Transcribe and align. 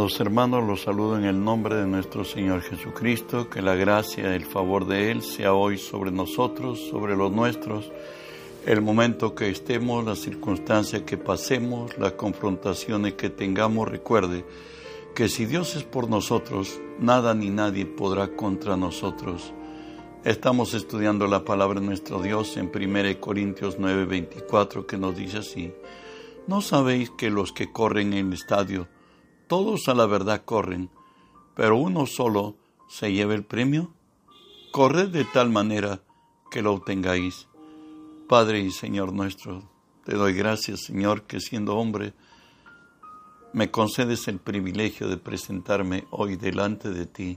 Amados 0.00 0.18
hermanos, 0.18 0.66
los 0.66 0.80
saludo 0.80 1.18
en 1.18 1.24
el 1.26 1.44
nombre 1.44 1.74
de 1.74 1.86
nuestro 1.86 2.24
Señor 2.24 2.62
Jesucristo, 2.62 3.50
que 3.50 3.60
la 3.60 3.74
gracia 3.74 4.32
y 4.32 4.34
el 4.34 4.46
favor 4.46 4.86
de 4.86 5.10
Él 5.10 5.20
sea 5.20 5.52
hoy 5.52 5.76
sobre 5.76 6.10
nosotros, 6.10 6.80
sobre 6.88 7.14
los 7.14 7.30
nuestros, 7.30 7.92
el 8.64 8.80
momento 8.80 9.34
que 9.34 9.50
estemos, 9.50 10.02
la 10.06 10.16
circunstancia 10.16 11.04
que 11.04 11.18
pasemos, 11.18 11.98
las 11.98 12.12
confrontaciones 12.12 13.12
que 13.12 13.28
tengamos, 13.28 13.90
recuerde 13.90 14.46
que 15.14 15.28
si 15.28 15.44
Dios 15.44 15.76
es 15.76 15.82
por 15.82 16.08
nosotros, 16.08 16.80
nada 16.98 17.34
ni 17.34 17.50
nadie 17.50 17.84
podrá 17.84 18.28
contra 18.28 18.78
nosotros. 18.78 19.52
Estamos 20.24 20.72
estudiando 20.72 21.26
la 21.26 21.44
palabra 21.44 21.78
de 21.78 21.84
nuestro 21.84 22.22
Dios 22.22 22.56
en 22.56 22.70
1 22.74 23.20
Corintios 23.20 23.78
9:24 23.78 24.86
que 24.86 24.96
nos 24.96 25.14
dice 25.14 25.36
así, 25.40 25.74
¿no 26.46 26.62
sabéis 26.62 27.10
que 27.10 27.28
los 27.28 27.52
que 27.52 27.70
corren 27.70 28.14
en 28.14 28.28
el 28.28 28.32
estadio, 28.32 28.88
todos 29.50 29.88
a 29.88 29.94
la 29.94 30.06
verdad 30.06 30.44
corren, 30.44 30.90
pero 31.56 31.76
uno 31.76 32.06
solo 32.06 32.54
se 32.88 33.12
lleva 33.12 33.34
el 33.34 33.42
premio? 33.42 33.92
Corred 34.70 35.08
de 35.08 35.24
tal 35.24 35.50
manera 35.50 36.02
que 36.52 36.62
lo 36.62 36.72
obtengáis. 36.72 37.48
Padre 38.28 38.60
y 38.60 38.70
Señor 38.70 39.12
nuestro, 39.12 39.68
te 40.04 40.14
doy 40.14 40.34
gracias, 40.34 40.84
Señor, 40.84 41.24
que 41.24 41.40
siendo 41.40 41.76
hombre, 41.76 42.12
me 43.52 43.72
concedes 43.72 44.28
el 44.28 44.38
privilegio 44.38 45.08
de 45.08 45.16
presentarme 45.16 46.04
hoy 46.10 46.36
delante 46.36 46.90
de 46.90 47.06
ti 47.06 47.36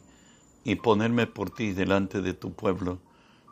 y 0.64 0.76
ponerme 0.76 1.26
por 1.26 1.50
ti 1.50 1.72
delante 1.72 2.22
de 2.22 2.36
tu 2.36 2.54
pueblo. 2.54 3.00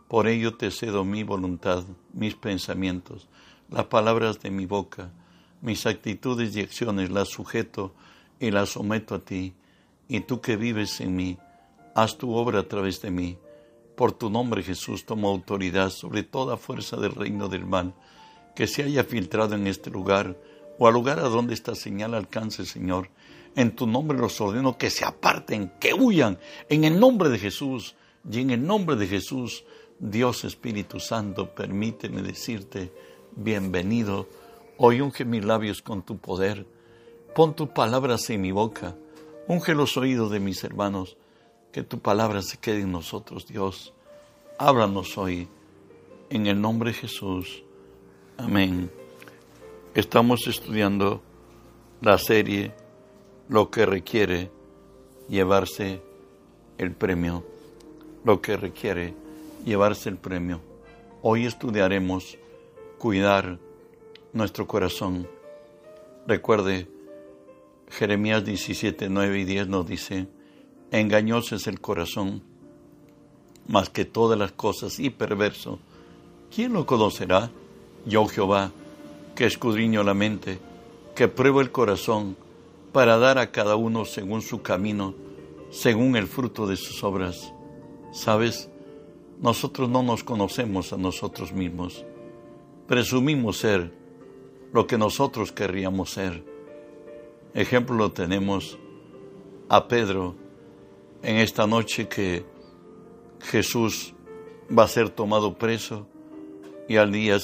Por 0.08 0.28
ello 0.28 0.56
te 0.56 0.70
cedo 0.70 1.04
mi 1.04 1.23
voluntad, 1.23 1.84
mis 2.14 2.36
pensamientos, 2.36 3.28
las 3.72 3.86
palabras 3.86 4.40
de 4.40 4.52
mi 4.52 4.68
boca, 4.68 5.12
mis 5.64 5.88
actitudes 5.88 6.56
y 6.56 6.62
acciones 6.62 7.09
las 7.09 7.30
sujeto 7.30 7.96
y 8.42 8.52
la 8.52 8.66
someto 8.66 9.16
a 9.16 9.20
ti, 9.20 9.53
y 10.08 10.20
tú 10.22 10.42
que 10.42 10.58
vives 10.58 11.00
en 11.00 11.16
mí, 11.16 11.38
haz 11.95 12.17
tu 12.17 12.34
obra 12.34 12.59
a 12.59 12.67
través 12.67 13.02
de 13.02 13.11
mí. 13.11 13.38
Por 13.95 14.11
tu 14.11 14.30
nombre, 14.30 14.64
Jesús, 14.64 15.06
tomo 15.06 15.30
autoridad 15.30 15.89
sobre 15.92 16.23
toda 16.23 16.58
fuerza 16.58 16.97
del 16.97 17.14
reino 17.14 17.47
del 17.47 17.66
mal 17.66 17.94
que 18.56 18.67
se 18.67 18.84
haya 18.84 19.03
filtrado 19.03 19.56
en 19.56 19.67
este 19.67 19.89
lugar 19.89 20.36
o 20.78 20.88
al 20.88 20.94
lugar 20.94 21.19
a 21.19 21.30
donde 21.30 21.53
esta 21.53 21.75
señal 21.75 22.14
alcance, 22.16 22.66
Señor. 22.66 23.09
En 23.56 23.75
tu 23.75 23.86
nombre 23.86 24.17
los 24.17 24.42
ordeno 24.42 24.78
que 24.78 24.89
se 24.89 25.06
aparten, 25.06 25.72
que 25.80 25.94
huyan, 25.94 26.39
en 26.69 26.84
el 26.84 27.00
nombre 27.00 27.30
de 27.30 27.38
Jesús. 27.38 27.95
Y 28.30 28.39
en 28.39 28.52
el 28.52 28.66
nombre 28.66 28.95
de 28.95 29.08
Jesús, 29.08 29.66
Dios 30.00 30.44
Espíritu 30.44 31.00
Santo, 31.00 31.53
permíteme 31.53 32.22
decirte, 32.22 32.92
bienvenido. 33.36 34.28
Hoy 34.78 35.02
unge 35.02 35.25
mis 35.25 35.44
labios 35.44 35.81
con 35.81 36.03
tu 36.03 36.17
poder 36.17 36.66
Pon 37.34 37.56
tus 37.56 37.70
palabras 37.70 38.30
en 38.30 38.42
mi 38.42 38.52
boca. 38.52 38.96
Unge 39.48 39.74
los 39.74 39.96
oídos 39.96 40.32
de 40.32 40.42
mis 40.42 40.64
hermanos. 40.66 41.16
Que 41.72 41.82
tu 41.82 42.00
palabra 42.00 42.42
se 42.42 42.58
quede 42.58 42.82
en 42.82 42.92
nosotros, 42.92 43.48
Dios. 43.48 43.94
Háblanos 44.58 45.18
hoy. 45.18 45.48
En 46.30 46.48
el 46.48 46.59
nombre 46.59 46.92
de 46.92 46.98
Jesús. 46.98 47.64
Amén. 48.38 48.92
Estamos 49.96 50.46
estudiando 50.48 51.22
la 52.02 52.18
serie 52.18 52.74
Lo 53.48 53.70
que 53.72 53.86
requiere 53.86 54.52
llevarse 55.30 56.02
el 56.78 56.92
premio. 56.92 57.46
Lo 58.26 58.42
que 58.42 58.58
requiere 58.58 59.14
llevarse 59.64 60.09
el 60.09 60.18
premio. 60.18 60.59
Hoy 61.22 61.46
estudiaremos 61.46 62.38
cuidar 62.98 63.58
nuestro 64.34 64.68
corazón. 64.68 65.28
Recuerde, 66.28 66.88
Jeremías 67.91 68.46
17, 68.46 69.09
9 69.09 69.40
y 69.40 69.44
10 69.44 69.68
nos 69.68 69.85
dice, 69.85 70.28
engañoso 70.91 71.57
es 71.57 71.68
el 71.68 71.81
corazón, 71.81 72.41
más 73.68 73.90
que 73.90 74.06
todas 74.06 74.40
las 74.40 74.53
cosas, 74.53 74.97
y 74.97 75.09
perverso. 75.09 75.78
¿Quién 76.56 76.72
lo 76.72 76.85
conocerá? 76.85 77.52
Yo 78.06 78.25
Jehová, 78.28 78.72
que 79.35 79.46
escudriño 79.46 80.03
la 80.03 80.13
mente, 80.13 80.57
que 81.16 81.28
pruebo 81.28 81.59
el 81.59 81.72
corazón, 81.72 82.38
para 82.94 83.18
dar 83.18 83.38
a 83.38 83.52
cada 83.52 83.75
uno 83.75 84.06
según 84.06 84.41
su 84.41 84.62
camino, 84.62 85.13
según 85.69 86.16
el 86.16 86.28
fruto 86.28 86.68
de 86.68 86.78
sus 86.78 87.03
obras. 87.03 87.53
¿Sabes? 88.13 88.69
Nosotros 89.41 89.90
no 89.90 90.02
nos 90.02 90.23
conocemos 90.23 90.94
a 90.94 90.97
nosotros 90.97 91.52
mismos. 91.52 92.06
Presumimos 92.88 93.58
ser 93.58 93.91
lo 94.72 94.88
que 94.88 94.97
nosotros 94.97 95.52
querríamos 95.52 96.12
ser 96.12 96.50
Ejemplo 97.53 98.13
tenemos 98.13 98.79
a 99.67 99.89
Pedro 99.89 100.35
en 101.22 101.35
esta 101.35 101.67
noche 101.67 102.07
que 102.07 102.45
Jesús 103.41 104.13
va 104.78 104.84
a 104.84 104.88
ser 104.88 105.09
tomado 105.09 105.57
preso 105.57 106.07
y 106.88 106.95
al 106.95 107.11
día, 107.11 107.38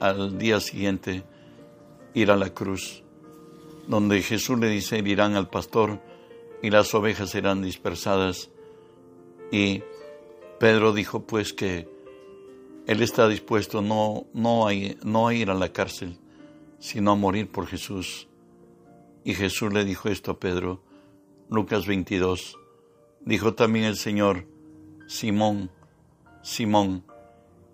al 0.00 0.36
día 0.36 0.60
siguiente 0.60 1.22
ir 2.12 2.30
a 2.30 2.36
la 2.36 2.52
cruz, 2.52 3.02
donde 3.86 4.20
Jesús 4.20 4.58
le 4.58 4.68
dice, 4.68 4.98
irán 4.98 5.34
al 5.34 5.48
pastor 5.48 5.98
y 6.62 6.68
las 6.68 6.94
ovejas 6.94 7.30
serán 7.30 7.62
dispersadas. 7.62 8.50
Y 9.50 9.82
Pedro 10.60 10.92
dijo 10.92 11.22
pues 11.22 11.54
que 11.54 11.88
él 12.86 13.02
está 13.02 13.26
dispuesto 13.28 13.80
no, 13.80 14.26
no, 14.34 14.66
no 15.04 15.28
a 15.28 15.34
ir 15.34 15.50
a 15.50 15.54
la 15.54 15.72
cárcel, 15.72 16.18
sino 16.78 17.12
a 17.12 17.16
morir 17.16 17.50
por 17.50 17.66
Jesús. 17.66 18.27
Y 19.28 19.34
Jesús 19.34 19.70
le 19.74 19.84
dijo 19.84 20.08
esto 20.08 20.30
a 20.30 20.40
Pedro, 20.40 20.80
Lucas 21.50 21.86
22. 21.86 22.58
Dijo 23.20 23.52
también 23.52 23.84
el 23.84 23.98
Señor, 23.98 24.46
Simón, 25.06 25.70
Simón, 26.40 27.04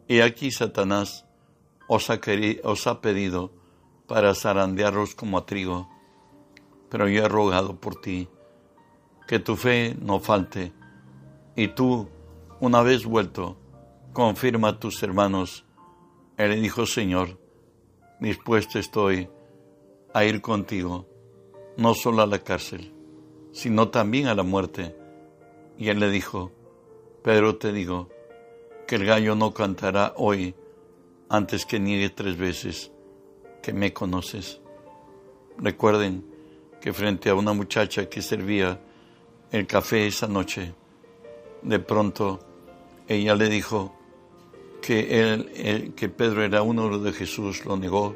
he 0.09 0.25
aquí 0.25 0.51
Satanás 0.51 1.27
os 1.87 2.11
ha, 2.11 2.19
os 2.65 2.87
ha 2.89 3.01
pedido 3.01 3.53
para 4.09 4.35
zarandearos 4.35 5.15
como 5.15 5.39
a 5.39 5.47
trigo, 5.47 5.89
pero 6.91 7.09
yo 7.09 7.25
he 7.25 7.29
rogado 7.29 7.79
por 7.79 8.01
ti, 8.01 8.29
que 9.29 9.39
tu 9.39 9.55
fe 9.55 9.97
no 10.01 10.19
falte, 10.19 10.73
y 11.55 11.69
tú, 11.69 12.09
una 12.59 12.83
vez 12.83 13.05
vuelto, 13.05 13.57
confirma 14.13 14.71
a 14.71 14.81
tus 14.81 15.01
hermanos. 15.05 15.65
Él 16.37 16.51
le 16.51 16.57
dijo, 16.57 16.85
Señor, 16.85 17.39
dispuesto 18.19 18.81
estoy 18.81 19.31
a 20.13 20.25
ir 20.25 20.41
contigo 20.41 21.14
no 21.77 21.95
solo 21.95 22.23
a 22.23 22.27
la 22.27 22.39
cárcel, 22.39 22.93
sino 23.53 23.89
también 23.89 24.27
a 24.27 24.35
la 24.35 24.43
muerte. 24.43 24.95
Y 25.79 25.89
él 25.89 26.01
le 26.01 26.11
dijo, 26.11 26.53
Pedro 27.23 27.57
te 27.57 27.73
digo, 27.73 28.09
que 28.87 28.97
el 28.97 29.07
gallo 29.07 29.35
no 29.35 29.53
cantará 29.53 30.15
hoy 30.17 30.55
antes 31.29 31.65
que 31.65 31.81
niegue 31.81 32.11
tres 32.11 32.37
veces 32.37 32.93
que 33.63 33.73
me 33.73 33.93
conoces. 33.93 34.61
Recuerden 35.59 36.25
que 36.81 36.93
frente 36.93 37.31
a 37.31 37.35
una 37.35 37.53
muchacha 37.53 38.09
que 38.09 38.21
servía 38.21 38.81
el 39.51 39.67
café 39.67 40.07
esa 40.07 40.27
noche, 40.27 40.75
de 41.63 41.79
pronto 41.79 42.41
ella 43.09 43.35
le 43.35 43.49
dijo 43.49 43.95
que, 44.83 45.33
él, 45.33 45.95
que 45.97 46.09
Pedro 46.09 46.43
era 46.43 46.63
uno 46.63 46.99
de 46.99 47.13
Jesús, 47.13 47.65
lo 47.65 47.77
negó. 47.77 48.15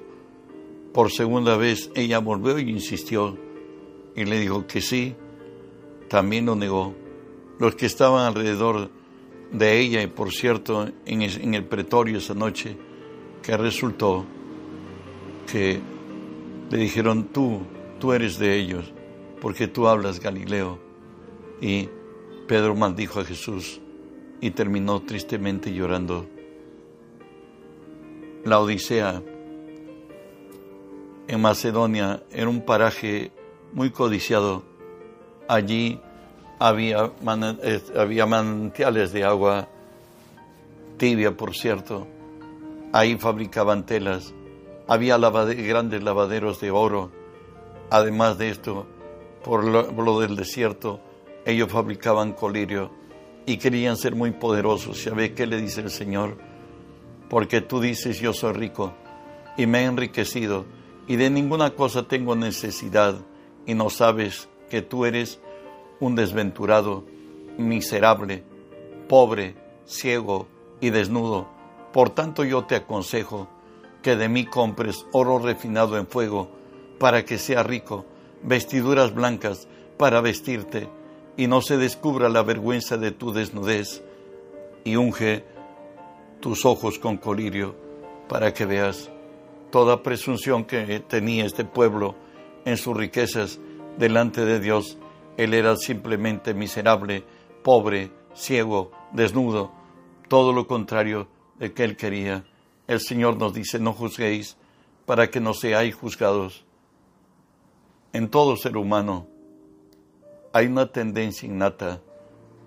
Por 0.92 1.10
segunda 1.10 1.56
vez 1.56 1.90
ella 1.94 2.18
volvió 2.18 2.58
y 2.58 2.68
insistió 2.68 3.38
y 4.18 4.24
le 4.24 4.40
dijo 4.40 4.66
que 4.66 4.80
sí, 4.80 5.14
también 6.08 6.46
lo 6.46 6.56
negó. 6.56 6.92
Los 7.60 7.76
que 7.76 7.86
estaban 7.86 8.26
alrededor 8.26 8.90
de 9.52 9.78
ella, 9.78 10.02
y 10.02 10.08
por 10.08 10.32
cierto, 10.32 10.88
en 11.06 11.54
el 11.54 11.64
pretorio 11.64 12.18
esa 12.18 12.34
noche, 12.34 12.76
que 13.40 13.56
resultó 13.56 14.26
que 15.50 15.80
le 16.68 16.78
dijeron, 16.78 17.28
tú, 17.32 17.60
tú 18.00 18.12
eres 18.12 18.40
de 18.40 18.58
ellos, 18.58 18.92
porque 19.40 19.68
tú 19.68 19.86
hablas 19.86 20.18
Galileo. 20.18 20.80
Y 21.60 21.88
Pedro 22.48 22.74
maldijo 22.74 23.20
a 23.20 23.24
Jesús 23.24 23.80
y 24.40 24.50
terminó 24.50 25.00
tristemente 25.02 25.72
llorando. 25.72 26.26
La 28.44 28.58
Odisea 28.58 29.22
en 31.28 31.40
Macedonia 31.40 32.24
era 32.32 32.48
un 32.48 32.64
paraje 32.64 33.30
muy 33.72 33.90
codiciado. 33.90 34.62
Allí 35.48 36.00
había, 36.58 37.12
eh, 37.62 37.82
había 37.96 38.26
manantiales 38.26 39.12
de 39.12 39.24
agua 39.24 39.68
tibia, 40.96 41.36
por 41.36 41.54
cierto. 41.54 42.06
Ahí 42.92 43.16
fabricaban 43.16 43.86
telas. 43.86 44.34
Había 44.86 45.18
grandes 45.18 46.02
lavaderos 46.02 46.60
de 46.60 46.70
oro. 46.70 47.10
Además 47.90 48.38
de 48.38 48.50
esto, 48.50 48.86
por 49.44 49.64
lo, 49.64 50.20
del 50.20 50.36
desierto, 50.36 51.00
ellos 51.46 51.70
fabricaban 51.70 52.32
colirio 52.32 52.90
y 53.46 53.56
querían 53.56 53.96
ser 53.96 54.14
muy 54.14 54.32
poderosos. 54.32 55.02
¿Sabe 55.02 55.32
qué 55.32 55.46
le 55.46 55.60
dice 55.60 55.80
el 55.80 55.90
Señor? 55.90 56.36
Porque 57.30 57.60
tú 57.60 57.80
dices, 57.80 58.20
yo 58.20 58.32
soy 58.32 58.52
rico 58.52 58.92
y 59.56 59.66
me 59.66 59.80
he 59.80 59.84
enriquecido 59.84 60.66
y 61.06 61.16
de 61.16 61.30
ninguna 61.30 61.70
cosa 61.70 62.02
tengo 62.02 62.36
necesidad 62.36 63.16
y 63.66 63.74
no 63.74 63.90
sabes 63.90 64.48
que 64.70 64.82
tú 64.82 65.04
eres 65.04 65.40
un 66.00 66.14
desventurado, 66.14 67.04
miserable, 67.56 68.44
pobre, 69.08 69.56
ciego 69.86 70.46
y 70.80 70.90
desnudo. 70.90 71.48
Por 71.92 72.10
tanto 72.10 72.44
yo 72.44 72.64
te 72.64 72.76
aconsejo 72.76 73.48
que 74.02 74.16
de 74.16 74.28
mí 74.28 74.46
compres 74.46 75.06
oro 75.12 75.38
refinado 75.38 75.98
en 75.98 76.06
fuego, 76.06 76.50
para 76.98 77.24
que 77.24 77.38
sea 77.38 77.62
rico, 77.62 78.04
vestiduras 78.42 79.14
blancas 79.14 79.68
para 79.96 80.20
vestirte, 80.20 80.88
y 81.36 81.46
no 81.46 81.62
se 81.62 81.76
descubra 81.76 82.28
la 82.28 82.42
vergüenza 82.42 82.96
de 82.96 83.10
tu 83.10 83.32
desnudez, 83.32 84.02
y 84.84 84.96
unge 84.96 85.44
tus 86.40 86.64
ojos 86.64 86.98
con 86.98 87.16
colirio, 87.16 87.74
para 88.28 88.52
que 88.52 88.66
veas 88.66 89.10
toda 89.70 90.02
presunción 90.02 90.64
que 90.64 91.00
tenía 91.00 91.44
este 91.44 91.64
pueblo 91.64 92.14
en 92.64 92.76
sus 92.76 92.96
riquezas 92.96 93.60
delante 93.98 94.44
de 94.44 94.60
Dios. 94.60 94.98
Él 95.36 95.54
era 95.54 95.76
simplemente 95.76 96.54
miserable, 96.54 97.24
pobre, 97.62 98.10
ciego, 98.34 98.90
desnudo, 99.12 99.72
todo 100.28 100.52
lo 100.52 100.66
contrario 100.66 101.28
de 101.58 101.72
que 101.72 101.84
él 101.84 101.96
quería. 101.96 102.44
El 102.86 103.00
Señor 103.00 103.36
nos 103.36 103.52
dice, 103.52 103.78
no 103.78 103.92
juzguéis 103.92 104.56
para 105.06 105.30
que 105.30 105.40
no 105.40 105.54
seáis 105.54 105.94
juzgados. 105.94 106.64
En 108.12 108.28
todo 108.28 108.56
ser 108.56 108.76
humano 108.76 109.26
hay 110.52 110.66
una 110.66 110.90
tendencia 110.90 111.46
innata 111.46 112.00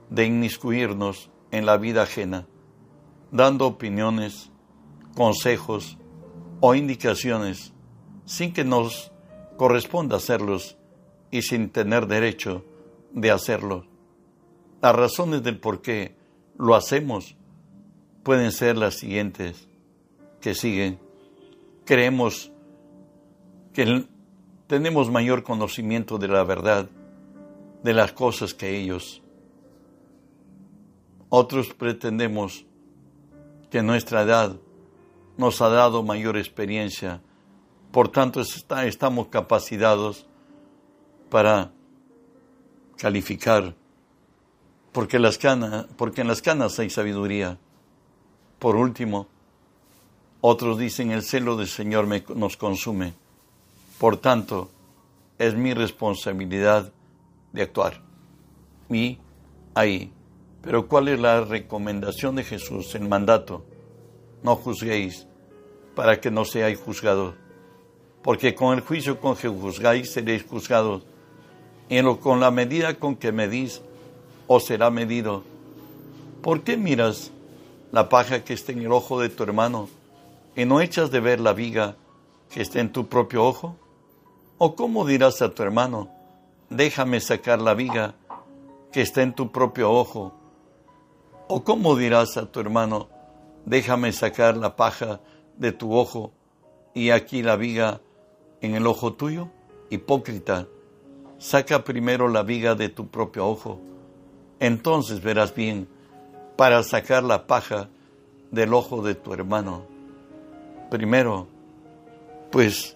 de 0.10 0.26
inmiscuirnos 0.26 1.30
en 1.52 1.66
la 1.66 1.78
vida 1.78 2.04
ajena, 2.04 2.48
dando 3.32 3.66
opiniones, 3.66 4.50
consejos 5.16 5.98
o 6.60 6.76
indicaciones 6.76 7.74
sin 8.26 8.54
que 8.54 8.64
nos 8.64 9.12
corresponda 9.62 10.16
hacerlos 10.16 10.75
y 11.30 11.44
sin 11.44 11.69
tener 11.69 12.08
derecho 12.08 12.66
de 13.13 13.30
hacerlo. 13.30 13.86
Las 14.81 14.96
razones 14.96 15.44
del 15.44 15.60
por 15.60 15.84
qué 15.84 16.16
lo 16.58 16.74
hacemos 16.74 17.36
pueden 18.24 18.52
ser 18.54 18.75
las 18.75 18.96
siguientes 18.96 19.68
que 20.40 20.56
siguen. 20.56 20.98
Creemos 21.86 22.52
que 23.72 24.08
tenemos 24.66 25.12
mayor 25.12 25.44
conocimiento 25.44 26.18
de 26.18 26.28
la 26.28 26.44
verdad, 26.44 26.90
de 27.84 27.94
las 27.94 28.14
cosas 28.14 28.56
que 28.56 28.80
ellos. 28.80 29.22
Otros 31.30 31.72
pretendemos 31.75 32.66
que 33.69 33.84
nuestra 33.84 34.24
edad 34.24 34.56
nos 35.38 35.62
ha 35.62 35.69
dado 35.69 36.02
mayor 36.02 36.36
experiencia, 36.36 37.22
por 37.92 38.10
tanto 38.10 38.42
estamos 38.42 39.28
capacitados 39.28 40.26
para 41.30 41.72
calificar, 42.98 43.76
porque, 44.92 45.20
las 45.20 45.38
canas, 45.38 45.88
porque 45.98 46.22
en 46.22 46.28
las 46.28 46.42
canas 46.42 46.78
hay 46.80 46.90
sabiduría. 46.90 47.58
Por 48.60 48.76
último, 48.76 49.28
otros 50.42 50.78
dicen 50.78 51.12
el 51.12 51.24
celo 51.24 51.56
del 51.56 51.68
Señor 51.68 52.08
nos 52.36 52.58
consume. 52.58 53.14
Por 53.98 54.18
tanto, 54.18 54.70
es 55.38 55.56
mi 55.56 55.74
responsabilidad 55.74 56.92
de 57.54 57.62
actuar. 57.62 58.02
Y 58.90 59.18
ahí. 59.74 60.12
Pero 60.62 60.88
¿cuál 60.88 61.08
es 61.08 61.20
la 61.20 61.42
recomendación 61.42 62.36
de 62.36 62.44
Jesús, 62.44 62.94
el 62.96 63.08
mandato? 63.08 63.66
No 64.44 64.56
juzguéis 64.56 65.28
para 65.96 66.20
que 66.20 66.30
no 66.30 66.46
seáis 66.46 66.80
juzgados. 66.80 67.36
Porque 68.23 68.53
con 68.53 68.77
el 68.77 68.81
juicio 68.81 69.19
con 69.19 69.35
que 69.35 69.47
juzgáis 69.47 70.12
seréis 70.12 70.44
juzgados 70.44 71.03
en 71.89 72.15
con 72.15 72.39
la 72.39 72.51
medida 72.51 72.94
con 72.95 73.15
que 73.15 73.31
medís, 73.31 73.81
os 74.47 74.65
será 74.65 74.89
medido. 74.89 75.44
¿Por 76.41 76.62
qué 76.62 76.77
miras 76.77 77.31
la 77.91 78.07
paja 78.07 78.44
que 78.44 78.53
está 78.53 78.71
en 78.71 78.79
el 78.79 78.91
ojo 78.91 79.19
de 79.19 79.29
tu 79.29 79.44
hermano 79.44 79.89
y 80.56 80.65
no 80.65 80.79
echas 80.79 81.12
de 81.12 81.19
ver 81.19 81.39
la 81.39 81.53
viga 81.53 81.95
que 82.50 82.62
está 82.62 82.79
en 82.79 82.94
tu 82.94 83.07
propio 83.07 83.44
ojo? 83.44 83.75
¿O 84.57 84.75
cómo 84.75 85.06
dirás 85.06 85.41
a 85.41 85.50
tu 85.53 85.63
hermano, 85.63 86.09
déjame 86.69 87.19
sacar 87.19 87.59
la 87.59 87.73
viga 87.73 88.15
que 88.91 89.01
está 89.01 89.21
en 89.21 89.33
tu 89.33 89.51
propio 89.51 89.91
ojo? 89.91 90.33
¿O 91.47 91.63
cómo 91.63 91.95
dirás 91.95 92.38
a 92.38 92.45
tu 92.45 92.62
hermano, 92.62 93.09
déjame 93.65 94.13
sacar 94.13 94.56
la 94.56 94.75
paja 94.75 95.19
de 95.57 95.71
tu 95.71 95.94
ojo 95.94 96.31
y 96.94 97.09
aquí 97.09 97.44
la 97.44 97.56
viga 97.56 98.01
en 98.62 98.75
el 98.75 98.88
ojo 98.88 99.13
tuyo? 99.13 99.50
Hipócrita 99.90 100.68
saca 101.38 101.84
primero 101.84 102.28
la 102.28 102.44
viga 102.44 102.75
de 102.75 102.90
tu 102.90 103.08
propio 103.08 103.48
ojo, 103.48 103.81
entonces 104.60 105.22
verás 105.22 105.56
bien 105.56 105.88
para 106.56 106.84
sacar 106.84 107.24
la 107.24 107.48
paja 107.48 107.90
del 108.52 108.74
ojo 108.75 109.02
de 109.02 109.16
tu 109.16 109.34
hermano. 109.34 109.84
Primero, 110.92 111.48
pues 112.52 112.96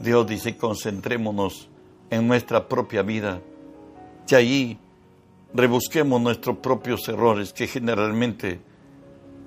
Dios 0.00 0.26
dice, 0.26 0.56
concentrémonos 0.56 1.68
en 2.10 2.26
nuestra 2.26 2.68
propia 2.68 3.02
vida, 3.02 3.40
que 4.26 4.34
allí 4.34 4.78
rebusquemos 5.54 6.20
nuestros 6.20 6.58
propios 6.58 7.08
errores, 7.08 7.52
que 7.52 7.68
generalmente, 7.68 8.60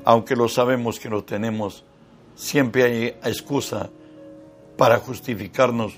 aunque 0.05 0.37
lo 0.37 0.47
sabemos 0.47 0.99
que 0.99 1.09
lo 1.09 1.25
tenemos, 1.25 1.83
siempre 2.35 2.83
hay 2.83 3.05
excusa 3.29 3.89
para 4.81 4.97
justificarnos 4.97 5.93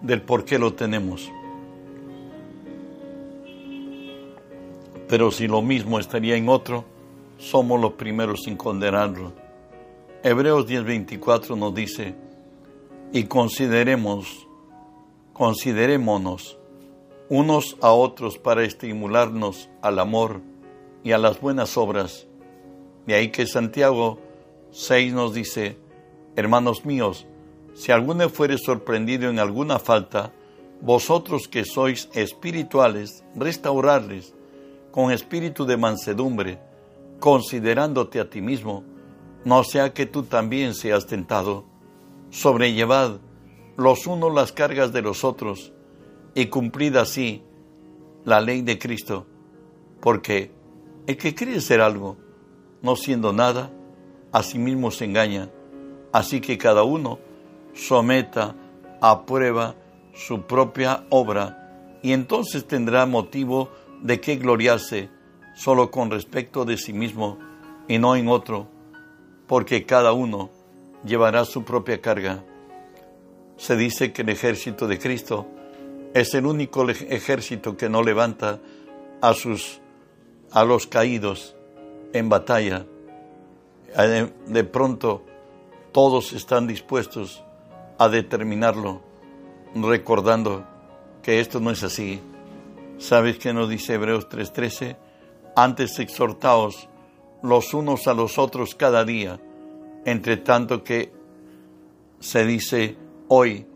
del 0.00 0.22
por 0.22 0.46
qué 0.46 0.58
lo 0.58 0.72
tenemos. 0.72 1.30
Pero 5.06 5.30
si 5.30 5.46
lo 5.46 5.60
mismo 5.60 5.98
estaría 5.98 6.36
en 6.36 6.48
otro, 6.48 6.86
somos 7.36 7.78
los 7.78 7.92
primeros 7.92 8.44
sin 8.44 8.56
condenarlo. 8.56 9.34
Hebreos 10.22 10.66
10:24 10.66 11.58
nos 11.58 11.74
dice, 11.74 12.14
y 13.12 13.24
consideremos, 13.24 14.48
considerémonos 15.34 16.56
unos 17.28 17.76
a 17.82 17.92
otros 17.92 18.38
para 18.38 18.64
estimularnos 18.64 19.68
al 19.82 19.98
amor 19.98 20.40
y 21.04 21.12
a 21.12 21.18
las 21.18 21.38
buenas 21.38 21.76
obras. 21.76 22.26
De 23.06 23.14
ahí 23.14 23.28
que 23.28 23.46
Santiago 23.46 24.20
6 24.70 25.12
nos 25.12 25.34
dice, 25.34 25.76
hermanos 26.34 26.86
míos, 26.86 27.26
si 27.74 27.92
alguno 27.92 28.28
fuere 28.28 28.58
sorprendido 28.58 29.30
en 29.30 29.38
alguna 29.38 29.78
falta, 29.78 30.32
vosotros 30.80 31.48
que 31.48 31.64
sois 31.64 32.08
espirituales, 32.12 33.24
restaurarles 33.36 34.34
con 34.90 35.12
espíritu 35.12 35.64
de 35.64 35.76
mansedumbre, 35.76 36.58
considerándote 37.20 38.20
a 38.20 38.28
ti 38.28 38.40
mismo, 38.40 38.84
no 39.44 39.64
sea 39.64 39.94
que 39.94 40.06
tú 40.06 40.24
también 40.24 40.74
seas 40.74 41.06
tentado. 41.06 41.64
Sobrellevad 42.30 43.20
los 43.76 44.06
unos 44.06 44.34
las 44.34 44.52
cargas 44.52 44.92
de 44.92 45.02
los 45.02 45.24
otros 45.24 45.72
y 46.34 46.46
cumplid 46.46 46.96
así 46.96 47.42
la 48.24 48.40
ley 48.40 48.62
de 48.62 48.78
Cristo, 48.78 49.26
porque 50.00 50.50
el 51.06 51.16
que 51.16 51.34
cree 51.34 51.60
ser 51.60 51.80
algo, 51.80 52.16
no 52.82 52.96
siendo 52.96 53.32
nada, 53.32 53.70
a 54.30 54.42
sí 54.42 54.58
mismo 54.58 54.90
se 54.90 55.04
engaña. 55.04 55.50
Así 56.12 56.40
que 56.40 56.58
cada 56.58 56.82
uno 56.84 57.18
someta 57.74 58.54
a 59.00 59.24
prueba 59.24 59.74
su 60.14 60.42
propia 60.42 61.04
obra 61.10 61.98
y 62.02 62.12
entonces 62.12 62.66
tendrá 62.66 63.06
motivo 63.06 63.70
de 64.02 64.20
qué 64.20 64.36
gloriarse 64.36 65.08
solo 65.54 65.90
con 65.90 66.10
respecto 66.10 66.64
de 66.64 66.76
sí 66.76 66.92
mismo 66.92 67.38
y 67.88 67.98
no 67.98 68.16
en 68.16 68.28
otro, 68.28 68.66
porque 69.46 69.84
cada 69.84 70.12
uno 70.12 70.50
llevará 71.04 71.44
su 71.44 71.64
propia 71.64 72.00
carga. 72.00 72.44
Se 73.56 73.76
dice 73.76 74.12
que 74.12 74.22
el 74.22 74.30
ejército 74.30 74.88
de 74.88 74.98
Cristo 74.98 75.46
es 76.14 76.34
el 76.34 76.46
único 76.46 76.88
ejército 76.88 77.76
que 77.76 77.88
no 77.88 78.02
levanta 78.02 78.60
a 79.20 79.34
sus 79.34 79.80
a 80.50 80.64
los 80.64 80.86
caídos 80.86 81.56
en 82.12 82.28
batalla. 82.28 82.86
De 84.46 84.64
pronto 84.64 85.22
todos 85.92 86.32
están 86.32 86.66
dispuestos 86.66 87.42
a 88.02 88.08
determinarlo, 88.08 89.00
recordando 89.76 90.66
que 91.22 91.38
esto 91.38 91.60
no 91.60 91.70
es 91.70 91.84
así. 91.84 92.20
¿Sabes 92.98 93.38
qué 93.38 93.52
nos 93.52 93.68
dice 93.68 93.94
Hebreos 93.94 94.28
3:13? 94.28 94.96
Antes 95.54 96.00
exhortaos 96.00 96.88
los 97.44 97.74
unos 97.74 98.08
a 98.08 98.14
los 98.14 98.38
otros 98.38 98.74
cada 98.74 99.04
día, 99.04 99.40
entre 100.04 100.36
tanto 100.36 100.82
que 100.82 101.12
se 102.18 102.44
dice 102.44 102.96
hoy, 103.28 103.66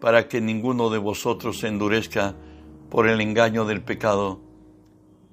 para 0.00 0.26
que 0.26 0.40
ninguno 0.40 0.88
de 0.88 0.98
vosotros 0.98 1.58
se 1.58 1.68
endurezca 1.68 2.34
por 2.88 3.06
el 3.06 3.20
engaño 3.20 3.66
del 3.66 3.82
pecado. 3.82 4.40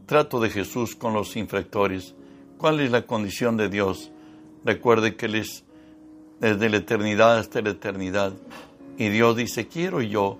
Trato 0.06 0.42
de 0.42 0.50
Jesús 0.50 0.98
con 0.98 1.14
los 1.14 1.38
infractores. 1.38 2.14
¿Cuál 2.58 2.82
es 2.82 2.92
la 2.92 3.06
condición 3.06 3.56
de 3.56 3.70
Dios? 3.70 4.12
Recuerde 4.66 5.16
que 5.16 5.28
Él 5.28 5.36
es 5.36 5.64
desde 6.40 6.70
la 6.70 6.78
eternidad 6.78 7.38
hasta 7.38 7.62
la 7.62 7.72
eternidad. 7.72 8.34
Y 8.98 9.10
Dios 9.10 9.36
dice, 9.36 9.68
quiero 9.68 10.02
yo 10.02 10.38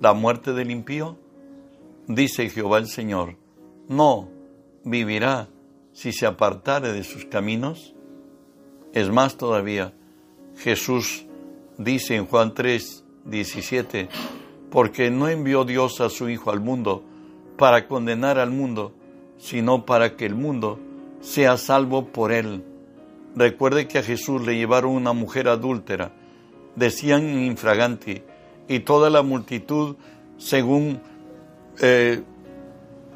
la 0.00 0.12
muerte 0.12 0.52
del 0.52 0.70
impío 0.70 1.16
dice 2.06 2.48
Jehová 2.48 2.78
el 2.78 2.86
Señor, 2.86 3.36
no 3.88 4.28
vivirá 4.84 5.48
si 5.92 6.12
se 6.12 6.26
apartare 6.26 6.92
de 6.92 7.02
sus 7.02 7.24
caminos. 7.24 7.94
Es 8.92 9.10
más 9.10 9.36
todavía, 9.36 9.92
Jesús 10.56 11.26
dice 11.78 12.16
en 12.16 12.26
Juan 12.26 12.54
3, 12.54 13.04
17, 13.24 14.08
porque 14.70 15.10
no 15.10 15.28
envió 15.28 15.64
Dios 15.64 16.00
a 16.00 16.08
su 16.08 16.28
Hijo 16.28 16.50
al 16.50 16.60
mundo 16.60 17.02
para 17.56 17.88
condenar 17.88 18.38
al 18.38 18.50
mundo, 18.50 18.92
sino 19.38 19.84
para 19.84 20.16
que 20.16 20.26
el 20.26 20.34
mundo 20.34 20.78
sea 21.20 21.56
salvo 21.56 22.06
por 22.06 22.32
él. 22.32 22.62
Recuerde 23.36 23.86
que 23.86 23.98
a 23.98 24.02
Jesús 24.02 24.44
le 24.46 24.56
llevaron 24.56 24.92
una 24.92 25.12
mujer 25.12 25.48
adúltera, 25.48 26.10
decían 26.74 27.44
infraganti, 27.44 28.22
y 28.66 28.80
toda 28.80 29.10
la 29.10 29.22
multitud, 29.22 29.96
según 30.38 31.00
eh, 31.80 32.22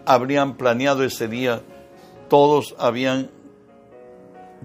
habrían 0.04 0.58
planeado 0.58 1.04
ese 1.04 1.26
día, 1.26 1.62
todos 2.28 2.76
habían, 2.78 3.30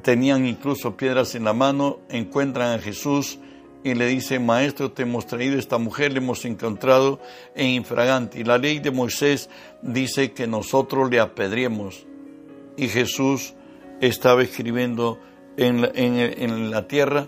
tenían 0.02 0.46
incluso 0.46 0.98
piedras 0.98 1.36
en 1.36 1.46
la 1.46 1.54
mano, 1.54 2.00
encuentran 2.10 2.78
a 2.78 2.82
Jesús 2.82 3.40
y 3.82 3.94
le 3.94 4.08
dicen, 4.08 4.46
maestro, 4.46 4.92
te 4.92 5.04
hemos 5.04 5.26
traído 5.26 5.58
esta 5.58 5.78
mujer, 5.78 6.12
le 6.12 6.18
hemos 6.18 6.44
encontrado 6.44 7.22
en 7.56 7.70
infraganti. 7.70 8.44
La 8.44 8.58
ley 8.58 8.80
de 8.80 8.92
Moisés 8.92 9.50
dice 9.82 10.34
que 10.34 10.48
nosotros 10.48 11.10
le 11.10 11.20
apedriemos. 11.20 12.06
Y 12.76 12.88
Jesús 12.88 13.54
estaba 14.02 14.42
escribiendo 14.42 15.20
en 15.58 15.82
la, 15.82 15.92
en 15.94 16.72
la 16.72 16.88
tierra 16.88 17.28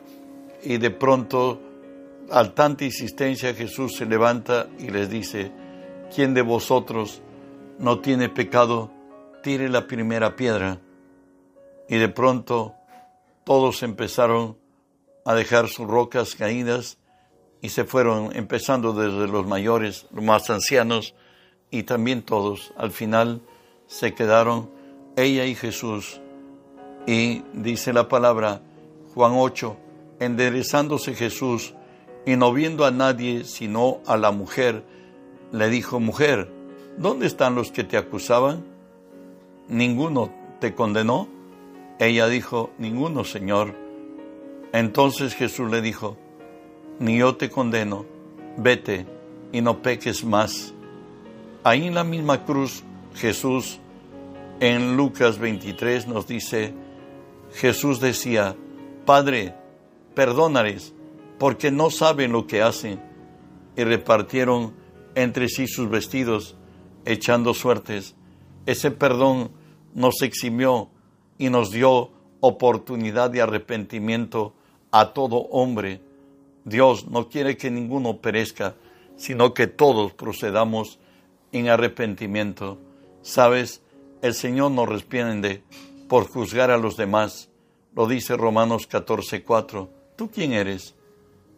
y 0.63 0.77
de 0.77 0.91
pronto, 0.91 1.61
al 2.29 2.53
tanta 2.53 2.83
insistencia, 2.83 3.53
Jesús 3.53 3.95
se 3.95 4.05
levanta 4.05 4.67
y 4.79 4.89
les 4.89 5.09
dice, 5.09 5.51
¿quién 6.13 6.33
de 6.33 6.41
vosotros 6.41 7.21
no 7.79 7.99
tiene 7.99 8.29
pecado? 8.29 8.91
Tire 9.43 9.69
la 9.69 9.87
primera 9.87 10.35
piedra. 10.35 10.79
Y 11.87 11.97
de 11.97 12.09
pronto 12.09 12.75
todos 13.45 13.81
empezaron 13.83 14.57
a 15.25 15.33
dejar 15.33 15.69
sus 15.69 15.87
rocas 15.87 16.35
caídas 16.35 16.97
y 17.61 17.69
se 17.69 17.85
fueron 17.85 18.35
empezando 18.35 18.93
desde 18.93 19.31
los 19.31 19.47
mayores, 19.47 20.05
los 20.11 20.23
más 20.23 20.49
ancianos 20.49 21.15
y 21.71 21.83
también 21.83 22.23
todos. 22.23 22.73
Al 22.77 22.91
final 22.91 23.41
se 23.87 24.13
quedaron 24.13 24.69
ella 25.15 25.45
y 25.45 25.55
Jesús. 25.55 26.19
Y 27.07 27.43
dice 27.53 27.93
la 27.93 28.09
palabra, 28.09 28.61
Juan 29.15 29.31
8, 29.35 29.77
enderezándose 30.19 31.15
Jesús 31.15 31.73
y 32.25 32.35
no 32.35 32.51
viendo 32.51 32.85
a 32.85 32.91
nadie 32.91 33.45
sino 33.45 34.01
a 34.05 34.17
la 34.17 34.31
mujer, 34.31 34.83
le 35.53 35.69
dijo, 35.69 36.01
mujer, 36.01 36.51
¿dónde 36.97 37.25
están 37.25 37.55
los 37.55 37.71
que 37.71 37.85
te 37.85 37.95
acusaban? 37.95 38.65
¿Ninguno 39.69 40.33
te 40.59 40.75
condenó? 40.75 41.29
Ella 41.97 42.27
dijo, 42.27 42.71
ninguno, 42.77 43.23
Señor. 43.23 43.73
Entonces 44.73 45.33
Jesús 45.33 45.71
le 45.71 45.81
dijo, 45.81 46.17
ni 46.99 47.19
yo 47.19 47.37
te 47.37 47.49
condeno, 47.49 48.05
vete 48.57 49.05
y 49.53 49.61
no 49.61 49.81
peques 49.81 50.25
más. 50.25 50.73
Ahí 51.63 51.87
en 51.87 51.95
la 51.95 52.03
misma 52.03 52.43
cruz, 52.43 52.83
Jesús, 53.15 53.79
en 54.59 54.97
Lucas 54.97 55.39
23 55.39 56.07
nos 56.07 56.27
dice, 56.27 56.73
Jesús 57.57 57.99
decía, 57.99 58.55
Padre, 59.05 59.55
perdónales, 60.13 60.93
porque 61.39 61.71
no 61.71 61.89
saben 61.89 62.31
lo 62.31 62.45
que 62.45 62.61
hacen. 62.61 63.01
Y 63.75 63.83
repartieron 63.83 64.75
entre 65.15 65.49
sí 65.49 65.67
sus 65.67 65.89
vestidos, 65.89 66.55
echando 67.03 67.55
suertes. 67.55 68.15
Ese 68.67 68.91
perdón 68.91 69.49
nos 69.95 70.21
eximió 70.21 70.91
y 71.39 71.49
nos 71.49 71.71
dio 71.71 72.11
oportunidad 72.41 73.31
de 73.31 73.41
arrepentimiento 73.41 74.53
a 74.91 75.13
todo 75.13 75.37
hombre. 75.49 76.01
Dios 76.63 77.07
no 77.07 77.27
quiere 77.27 77.57
que 77.57 77.71
ninguno 77.71 78.17
perezca, 78.17 78.75
sino 79.15 79.55
que 79.55 79.65
todos 79.65 80.13
procedamos 80.13 80.99
en 81.51 81.69
arrepentimiento. 81.69 82.77
Sabes, 83.23 83.81
el 84.21 84.35
Señor 84.35 84.71
nos 84.71 84.87
responde 84.87 85.63
por 86.07 86.27
juzgar 86.27 86.71
a 86.71 86.77
los 86.77 86.97
demás. 86.97 87.49
Lo 87.95 88.07
dice 88.07 88.37
Romanos 88.37 88.87
14:4. 88.89 89.89
¿Tú 90.15 90.29
quién 90.31 90.53
eres 90.53 90.95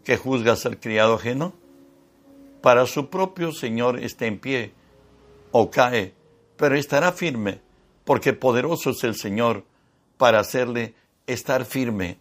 que 0.04 0.18
juzgas 0.18 0.66
al 0.66 0.80
criado 0.80 1.16
ajeno? 1.16 1.54
para 2.62 2.86
su 2.86 3.10
propio 3.10 3.52
Señor 3.52 4.00
esté 4.00 4.28
en 4.28 4.40
pie 4.40 4.74
o 5.52 5.72
cae, 5.72 6.14
pero 6.58 6.76
estará 6.76 7.12
firme, 7.12 7.62
porque 8.04 8.34
poderoso 8.34 8.92
es 8.92 9.04
el 9.04 9.16
Señor 9.16 9.64
para 10.18 10.40
hacerle 10.40 10.94
estar 11.26 11.66
firme. 11.66 12.18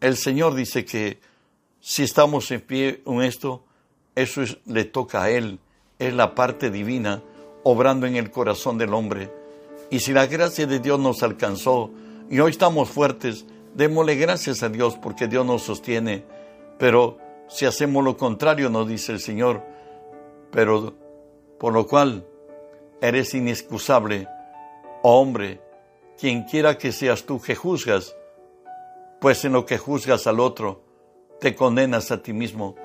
El 0.00 0.16
Señor 0.16 0.54
dice 0.54 0.84
que 0.84 1.20
si 1.80 2.02
estamos 2.02 2.50
en 2.50 2.60
pie 2.60 3.02
en 3.06 3.22
esto, 3.22 3.64
eso 4.14 4.42
le 4.66 4.84
toca 4.84 5.22
a 5.22 5.30
Él, 5.30 5.58
es 5.98 6.12
la 6.12 6.34
parte 6.34 6.70
divina 6.70 7.22
obrando 7.62 8.06
en 8.06 8.16
el 8.16 8.30
corazón 8.30 8.78
del 8.78 8.92
hombre. 8.92 9.32
Y 9.90 10.00
si 10.00 10.12
la 10.12 10.26
gracia 10.26 10.66
de 10.66 10.80
Dios 10.80 10.98
nos 10.98 11.22
alcanzó 11.22 11.90
y 12.30 12.40
hoy 12.40 12.50
estamos 12.50 12.88
fuertes, 12.88 13.44
démosle 13.74 14.16
gracias 14.16 14.62
a 14.62 14.68
Dios 14.68 14.96
porque 15.00 15.28
Dios 15.28 15.44
nos 15.44 15.62
sostiene. 15.62 16.24
Pero 16.78 17.18
si 17.48 17.66
hacemos 17.66 18.02
lo 18.02 18.16
contrario, 18.16 18.70
nos 18.70 18.88
dice 18.88 19.12
el 19.12 19.20
Señor, 19.20 19.62
pero 20.50 20.94
por 21.58 21.72
lo 21.72 21.86
cual 21.86 22.26
eres 23.00 23.34
inexcusable, 23.34 24.26
oh 25.02 25.20
hombre, 25.20 25.60
quien 26.18 26.44
quiera 26.44 26.78
que 26.78 26.92
seas 26.92 27.24
tú 27.24 27.40
que 27.40 27.54
juzgas, 27.54 28.16
pues 29.20 29.44
en 29.44 29.52
lo 29.52 29.66
que 29.66 29.78
juzgas 29.78 30.26
al 30.26 30.40
otro, 30.40 30.82
te 31.40 31.54
condenas 31.54 32.10
a 32.10 32.22
ti 32.22 32.32
mismo, 32.32 32.76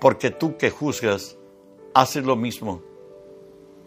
porque 0.00 0.30
tú 0.30 0.56
que 0.56 0.70
juzgas, 0.70 1.36
haces 1.94 2.24
lo 2.24 2.36
mismo. 2.36 2.82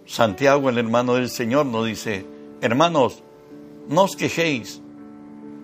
Santiago, 0.06 0.70
el 0.70 0.78
hermano 0.78 1.16
del 1.16 1.30
Señor, 1.30 1.66
nos 1.66 1.86
dice, 1.86 2.26
hermanos, 2.64 3.24
no 3.88 4.04
os 4.04 4.16
quejéis 4.16 4.82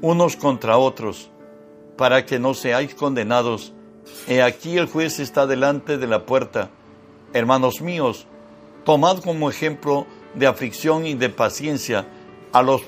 unos 0.01 0.35
contra 0.35 0.77
otros, 0.77 1.31
para 1.97 2.25
que 2.25 2.39
no 2.39 2.53
seáis 2.53 2.93
condenados 2.93 3.73
He 4.27 4.41
aquí 4.41 4.77
el 4.77 4.87
juez 4.87 5.19
está 5.19 5.47
delante 5.47 5.97
de 5.97 6.07
la 6.07 6.25
puerta. 6.25 6.69
Hermanos 7.33 7.81
míos, 7.81 8.27
tomad 8.83 9.19
como 9.19 9.49
ejemplo 9.49 10.05
de 10.35 10.47
aflicción 10.47 11.05
y 11.05 11.15
de 11.15 11.29
paciencia 11.29 12.07
a 12.51 12.61
los, 12.61 12.81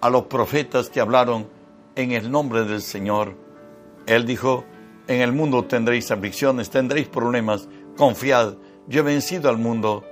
a 0.00 0.10
los 0.10 0.24
profetas 0.24 0.90
que 0.90 1.00
hablaron 1.00 1.48
en 1.94 2.12
el 2.12 2.30
nombre 2.30 2.64
del 2.64 2.82
Señor. 2.82 3.34
Él 4.06 4.26
dijo, 4.26 4.64
en 5.08 5.20
el 5.20 5.32
mundo 5.32 5.64
tendréis 5.64 6.10
aflicciones, 6.10 6.70
tendréis 6.70 7.08
problemas, 7.08 7.68
confiad, 7.96 8.54
yo 8.88 9.00
he 9.00 9.04
vencido 9.04 9.48
al 9.48 9.58
mundo. 9.58 10.04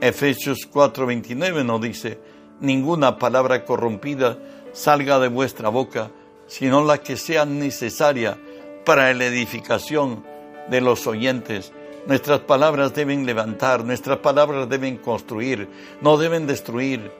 Efesios 0.00 0.68
4:29 0.70 1.64
nos 1.64 1.80
dice, 1.80 2.18
ninguna 2.60 3.18
palabra 3.18 3.64
corrompida 3.64 4.38
salga 4.72 5.18
de 5.18 5.28
vuestra 5.28 5.68
boca, 5.68 6.10
sino 6.46 6.84
la 6.84 6.98
que 6.98 7.16
sea 7.16 7.44
necesaria 7.44 8.38
para 8.84 9.12
la 9.14 9.26
edificación 9.26 10.24
de 10.68 10.80
los 10.80 11.06
oyentes. 11.06 11.72
Nuestras 12.06 12.40
palabras 12.40 12.94
deben 12.94 13.26
levantar, 13.26 13.84
nuestras 13.84 14.18
palabras 14.18 14.68
deben 14.68 14.96
construir, 14.96 15.68
no 16.00 16.16
deben 16.16 16.46
destruir. 16.46 17.10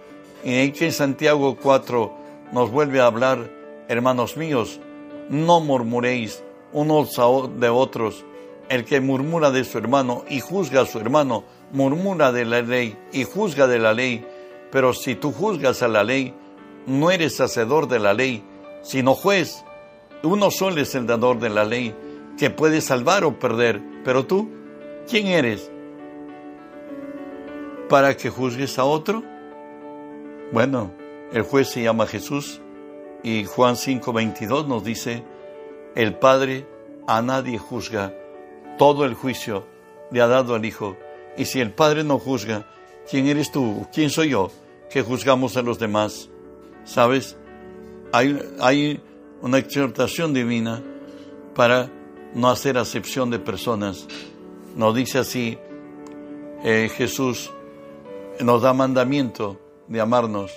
Y 0.43 0.73
que 0.73 0.87
en 0.87 0.93
Santiago 0.93 1.57
4 1.61 2.13
nos 2.53 2.71
vuelve 2.71 3.01
a 3.01 3.07
hablar, 3.07 3.51
hermanos 3.89 4.37
míos, 4.37 4.81
no 5.29 5.61
murmuréis 5.61 6.43
unos 6.73 7.17
de 7.59 7.69
otros. 7.69 8.25
El 8.69 8.85
que 8.85 9.01
murmura 9.01 9.51
de 9.51 9.65
su 9.65 9.79
hermano 9.79 10.25
y 10.29 10.41
juzga 10.41 10.83
a 10.83 10.87
su 10.87 10.99
hermano, 10.99 11.45
murmura 11.73 12.33
de 12.33 12.45
la 12.45 12.63
ley 12.63 12.97
y 13.13 13.25
juzga 13.25 13.67
de 13.67 13.79
la 13.79 13.93
ley. 13.93 14.25
Pero 14.71 14.93
si 14.93 15.15
tú 15.15 15.33
juzgas 15.33 15.83
a 15.83 15.89
la 15.89 16.05
ley, 16.05 16.35
no 16.87 17.11
eres 17.11 17.41
hacedor 17.41 17.89
de 17.89 17.99
la 17.99 18.15
ley, 18.15 18.45
sino 18.83 19.15
juez 19.15 19.65
uno 20.23 20.50
solo 20.50 20.81
es 20.83 20.95
el 20.95 21.07
dador 21.07 21.39
de 21.39 21.49
la 21.49 21.65
ley, 21.65 21.95
que 22.39 22.50
puede 22.50 22.81
salvar 22.81 23.25
o 23.25 23.39
perder. 23.39 23.81
Pero 24.05 24.27
tú, 24.27 24.50
¿quién 25.09 25.29
eres? 25.29 25.71
¿Para 27.89 28.17
que 28.17 28.29
juzgues 28.29 28.79
a 28.79 28.85
otro? 28.85 29.23
Bueno, 30.53 30.93
el 31.33 31.43
juez 31.43 31.69
se 31.69 31.83
llama 31.83 32.07
Jesús 32.07 32.61
y 33.23 33.45
Juan 33.45 33.77
5:22 33.77 34.67
nos 34.67 34.85
dice, 34.85 35.25
el 35.95 36.15
Padre 36.15 36.67
a 37.07 37.23
nadie 37.23 37.59
juzga, 37.59 38.15
todo 38.79 39.05
el 39.05 39.15
juicio 39.15 39.67
le 40.11 40.21
ha 40.21 40.27
dado 40.27 40.55
al 40.55 40.65
Hijo. 40.65 40.97
Y 41.37 41.47
si 41.47 41.61
el 41.61 41.73
Padre 41.73 42.05
no 42.05 42.19
juzga, 42.19 42.67
¿quién 43.09 43.27
eres 43.27 43.50
tú? 43.50 43.87
¿Quién 43.93 44.11
soy 44.11 44.31
yo 44.31 44.50
que 44.91 45.03
juzgamos 45.03 45.57
a 45.57 45.63
los 45.63 45.79
demás? 45.79 46.29
¿Sabes? 46.85 47.37
Hay, 48.13 49.01
una 49.43 49.57
exhortación 49.57 50.35
divina 50.35 50.83
para 51.55 51.91
no 52.35 52.51
hacer 52.51 52.77
acepción 52.77 53.31
de 53.31 53.39
personas. 53.39 54.07
Nos 54.77 54.95
dice 54.95 55.19
así 55.19 55.59
eh, 56.63 56.91
Jesús 56.95 57.51
nos 58.41 58.63
da 58.63 58.75
mandamiento 58.75 59.59
de 59.89 60.01
amarnos. 60.01 60.53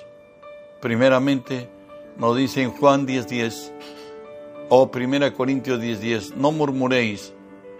Primeramente, 0.81 1.69
nos 2.17 2.35
dice 2.35 2.61
en 2.61 2.71
Juan 2.71 3.07
10:10 3.07 3.71
o 4.69 4.91
1 4.93 5.33
Corintios 5.33 5.79
10:10, 5.79 6.35
no 6.35 6.51
murmuréis 6.51 7.33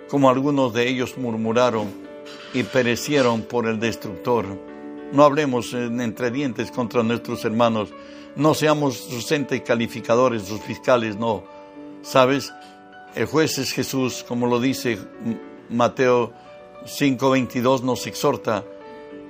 como 0.10 0.30
algunos 0.30 0.74
de 0.74 0.88
ellos 0.88 1.18
murmuraron 1.18 1.88
y 2.54 2.64
perecieron 2.64 3.42
por 3.42 3.68
el 3.68 3.80
destructor. 3.80 4.73
No 5.13 5.24
hablemos 5.24 5.72
entre 5.75 6.32
dientes 6.32 6.72
contra 6.72 7.03
nuestros 7.03 7.46
hermanos, 7.46 7.89
no 8.36 8.55
seamos 8.55 8.98
sus 8.98 9.32
entes 9.32 9.62
calificadores, 9.62 10.41
sus 10.41 10.60
fiscales, 10.62 11.17
no. 11.17 11.43
¿Sabes? 12.01 12.51
El 13.13 13.27
juez 13.27 13.60
es 13.60 13.74
Jesús, 13.74 14.25
como 14.27 14.48
lo 14.48 14.60
dice 14.60 14.98
Mateo 15.70 16.34
5:22 16.86 17.84
nos 17.84 18.08
exhorta, 18.08 18.63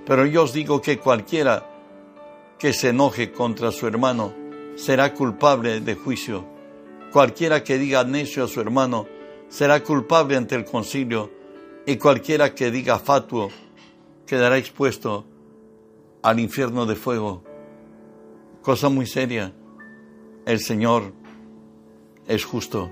pero 0.06 0.26
yo 0.26 0.44
os 0.44 0.54
digo 0.54 0.82
que 0.82 1.00
cualquiera 1.00 1.70
que 2.58 2.72
se 2.72 2.90
enoje 2.90 3.34
contra 3.34 3.70
su 3.74 3.86
hermano 3.86 4.34
será 4.76 5.14
culpable 5.14 5.82
de 5.82 5.96
juicio. 5.96 6.46
Cualquiera 7.12 7.62
que 7.62 7.78
diga 7.78 8.06
necio 8.06 8.46
a 8.46 8.48
su 8.48 8.62
hermano 8.62 9.06
será 9.50 9.84
culpable 9.84 10.38
ante 10.38 10.56
el 10.56 10.64
concilio 10.64 11.30
y 11.86 11.98
cualquiera 11.98 12.56
que 12.56 12.72
diga 12.72 13.00
fatuo 13.00 13.50
quedará 14.26 14.58
expuesto 14.58 15.26
al 16.24 16.40
infierno 16.40 16.86
de 16.86 16.96
fuego. 16.96 17.44
Cosa 18.62 18.90
muy 18.90 19.06
seria. 19.06 19.54
El 20.46 20.60
Señor 20.60 21.14
es 22.28 22.46
justo. 22.46 22.90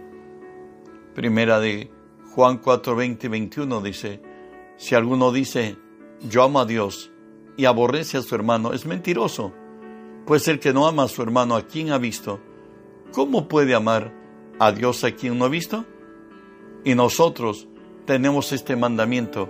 Primera 1.16 1.60
de 1.60 1.90
Juan 2.36 2.58
4, 2.58 2.96
20 2.96 3.28
y 3.28 3.30
21 3.30 3.82
dice, 3.82 4.22
si 4.78 4.96
alguno 4.96 5.32
dice, 5.32 5.78
yo 6.30 6.44
amo 6.44 6.60
a 6.60 6.66
Dios 6.66 7.12
y 7.58 7.66
aborrece 7.66 8.18
a 8.18 8.22
su 8.22 8.36
hermano, 8.36 8.74
es 8.74 8.86
mentiroso. 8.86 9.54
Pues 10.26 10.48
el 10.48 10.60
que 10.60 10.74
no 10.74 10.88
ama 10.88 11.04
a 11.04 11.08
su 11.08 11.22
hermano 11.22 11.56
a 11.56 11.68
quien 11.68 11.92
ha 11.92 11.98
visto, 11.98 12.40
¿cómo 13.12 13.48
puede 13.48 13.76
amar 13.76 14.14
a 14.60 14.72
Dios 14.72 15.04
a 15.04 15.12
quien 15.12 15.38
no 15.38 15.46
ha 15.46 15.50
visto? 15.50 15.86
Y 16.84 16.96
nosotros 16.96 17.68
tenemos 18.06 18.52
este 18.52 18.76
mandamiento, 18.76 19.50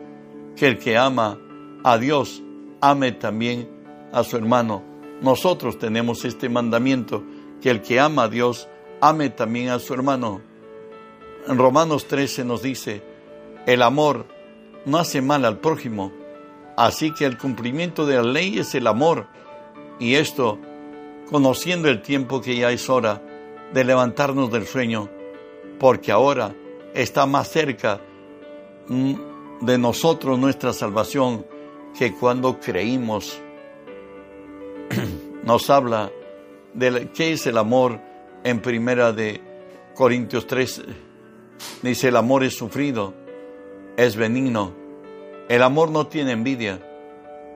que 0.56 0.68
el 0.68 0.78
que 0.78 0.98
ama 0.98 1.40
a 1.84 1.98
Dios, 1.98 2.44
ame 2.82 3.12
también 3.12 3.70
a 4.12 4.24
su 4.24 4.38
hermano. 4.38 4.84
Nosotros 5.22 5.78
tenemos 5.78 6.26
este 6.26 6.50
mandamiento, 6.50 7.24
que 7.62 7.70
el 7.70 7.82
que 7.82 8.00
ama 8.00 8.24
a 8.24 8.28
Dios, 8.28 8.68
ame 9.02 9.30
también 9.30 9.70
a 9.70 9.80
su 9.80 9.94
hermano. 9.94 10.42
En 11.48 11.58
Romanos 11.58 12.08
13 12.08 12.46
nos 12.46 12.62
dice, 12.62 13.04
el 13.66 13.82
amor 13.82 14.26
no 14.86 14.98
hace 14.98 15.22
mal 15.22 15.46
al 15.46 15.60
prójimo, 15.60 16.12
así 16.78 17.12
que 17.14 17.26
el 17.26 17.38
cumplimiento 17.38 18.06
de 18.06 18.16
la 18.16 18.24
ley 18.24 18.60
es 18.60 18.74
el 18.76 18.88
amor. 18.88 19.28
Y 20.00 20.16
esto, 20.16 20.58
conociendo 21.30 21.88
el 21.90 22.02
tiempo 22.02 22.42
que 22.42 22.56
ya 22.56 22.72
es 22.72 22.90
hora 22.90 23.22
de 23.74 23.84
levantarnos 23.84 24.52
del 24.52 24.66
sueño, 24.66 25.10
porque 25.80 26.12
ahora 26.12 26.56
está 26.94 27.26
más 27.26 27.50
cerca 27.50 28.02
mm, 28.88 29.14
de 29.62 29.78
nosotros 29.78 30.38
nuestra 30.40 30.74
salvación 30.74 31.46
que 31.98 32.14
cuando 32.14 32.60
creímos. 32.60 33.40
Nos 35.44 35.70
habla 35.70 36.12
de 36.74 37.10
qué 37.14 37.34
es 37.34 37.48
el 37.48 37.58
amor 37.58 38.00
en 38.44 38.62
primera 38.62 39.12
de 39.12 39.42
Corintios 39.96 40.48
3. 40.48 40.84
Dice, 41.82 42.08
el 42.10 42.16
amor 42.16 42.44
es 42.44 42.56
sufrido, 42.56 43.14
es 43.98 44.16
benigno. 44.16 44.74
El 45.50 45.64
amor 45.64 45.92
no 45.92 46.08
tiene 46.08 46.32
envidia. 46.32 46.80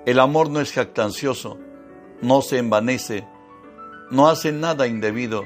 El 0.06 0.19
amor 0.19 0.50
no 0.50 0.62
es 0.62 0.71
jactancioso, 0.71 1.58
no 2.21 2.43
se 2.43 2.60
envanece, 2.60 3.28
no 4.12 4.28
hace 4.28 4.52
nada 4.52 4.86
indebido, 4.86 5.43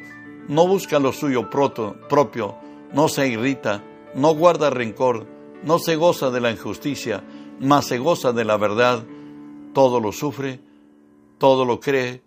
no 0.49 0.67
busca 0.67 0.99
lo 0.99 1.13
suyo 1.13 1.49
propio, 1.49 2.57
no 2.91 3.07
se 3.07 3.29
irrita, 3.29 3.81
no 4.15 4.35
guarda 4.35 4.69
rencor, 4.69 5.25
no 5.63 5.79
se 5.79 5.95
goza 5.95 6.29
de 6.29 6.41
la 6.41 6.51
injusticia, 6.51 7.23
mas 7.61 7.85
se 7.85 7.99
goza 7.99 8.33
de 8.33 8.43
la 8.43 8.57
verdad, 8.57 9.05
todo 9.73 10.01
lo 10.01 10.11
sufre, 10.11 10.59
todo 11.37 11.63
lo 11.63 11.79
cree, 11.79 12.21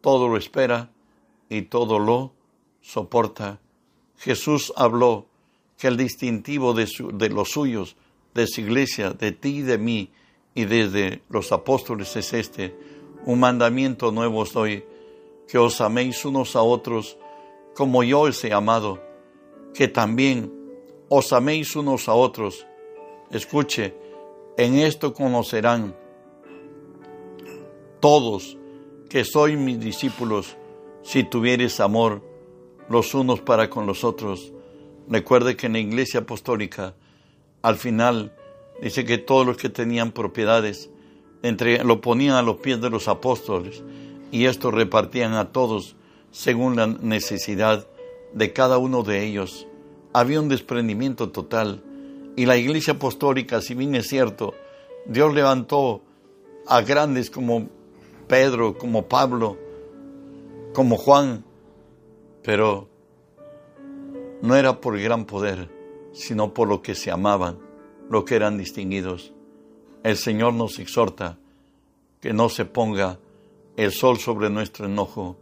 todo 0.00 0.28
lo 0.28 0.36
espera 0.36 0.90
y 1.48 1.62
todo 1.62 1.98
lo 1.98 2.32
soporta. 2.80 3.60
Jesús 4.18 4.72
habló 4.76 5.26
que 5.76 5.88
el 5.88 5.96
distintivo 5.96 6.74
de, 6.74 6.88
los 7.30 7.50
suyos, 7.50 7.96
de 8.34 8.46
su 8.46 8.60
iglesia, 8.60 9.10
de 9.10 9.32
ti 9.32 9.58
y 9.58 9.62
de 9.62 9.78
mí, 9.78 10.10
y 10.54 10.64
desde 10.64 11.22
los 11.28 11.52
apóstoles 11.52 12.16
es 12.16 12.32
este, 12.32 12.76
un 13.24 13.40
mandamiento 13.40 14.10
nuevo 14.10 14.40
os 14.40 14.52
doy, 14.52 14.84
que 15.46 15.58
os 15.58 15.80
améis 15.80 16.24
unos 16.24 16.56
a 16.56 16.62
otros 16.62 17.16
como 17.74 18.02
yo 18.02 18.22
os 18.22 18.42
he 18.44 18.52
amado, 18.52 19.00
que 19.72 19.86
también 19.86 20.52
os 21.08 21.32
améis 21.32 21.76
unos 21.76 22.08
a 22.08 22.14
otros. 22.14 22.66
Escuche, 23.30 23.94
en 24.56 24.80
esto 24.80 25.14
conocerán 25.14 25.94
todos 28.00 28.58
que 29.08 29.24
sois 29.24 29.56
mis 29.58 29.80
discípulos 29.80 30.56
si 31.02 31.24
tuvieres 31.24 31.80
amor 31.80 32.22
los 32.88 33.14
unos 33.14 33.40
para 33.40 33.70
con 33.70 33.86
los 33.86 34.04
otros. 34.04 34.52
Recuerde 35.08 35.56
que 35.56 35.66
en 35.66 35.74
la 35.74 35.78
iglesia 35.78 36.20
apostólica, 36.20 36.94
al 37.62 37.76
final, 37.76 38.34
dice 38.82 39.04
que 39.04 39.18
todos 39.18 39.46
los 39.46 39.56
que 39.56 39.70
tenían 39.70 40.12
propiedades 40.12 40.90
entre, 41.42 41.82
lo 41.84 42.00
ponían 42.00 42.36
a 42.36 42.42
los 42.42 42.58
pies 42.58 42.80
de 42.80 42.90
los 42.90 43.08
apóstoles 43.08 43.82
y 44.30 44.44
estos 44.44 44.74
repartían 44.74 45.34
a 45.34 45.52
todos 45.52 45.96
según 46.30 46.76
la 46.76 46.86
necesidad 46.86 47.86
de 48.34 48.52
cada 48.52 48.78
uno 48.78 49.02
de 49.02 49.24
ellos. 49.24 49.66
Había 50.12 50.40
un 50.40 50.48
desprendimiento 50.48 51.30
total. 51.30 51.82
Y 52.36 52.46
la 52.46 52.56
iglesia 52.56 52.94
apostólica, 52.94 53.60
si 53.60 53.74
bien 53.74 53.94
es 53.94 54.06
cierto, 54.06 54.54
Dios 55.06 55.34
levantó 55.34 56.02
a 56.66 56.82
grandes 56.82 57.30
como 57.30 57.68
Pedro, 58.28 58.76
como 58.76 59.08
Pablo, 59.08 59.56
como 60.74 60.96
Juan, 60.96 61.44
pero 62.42 62.88
no 64.42 64.54
era 64.54 64.80
por 64.80 64.98
gran 65.00 65.24
poder, 65.24 65.70
sino 66.12 66.52
por 66.52 66.68
lo 66.68 66.82
que 66.82 66.94
se 66.94 67.10
amaban, 67.10 67.58
lo 68.10 68.24
que 68.24 68.36
eran 68.36 68.58
distinguidos. 68.58 69.32
El 70.04 70.16
Señor 70.16 70.54
nos 70.54 70.78
exhorta 70.78 71.38
que 72.20 72.32
no 72.32 72.48
se 72.48 72.64
ponga 72.64 73.18
el 73.76 73.92
sol 73.92 74.18
sobre 74.18 74.50
nuestro 74.50 74.86
enojo, 74.86 75.36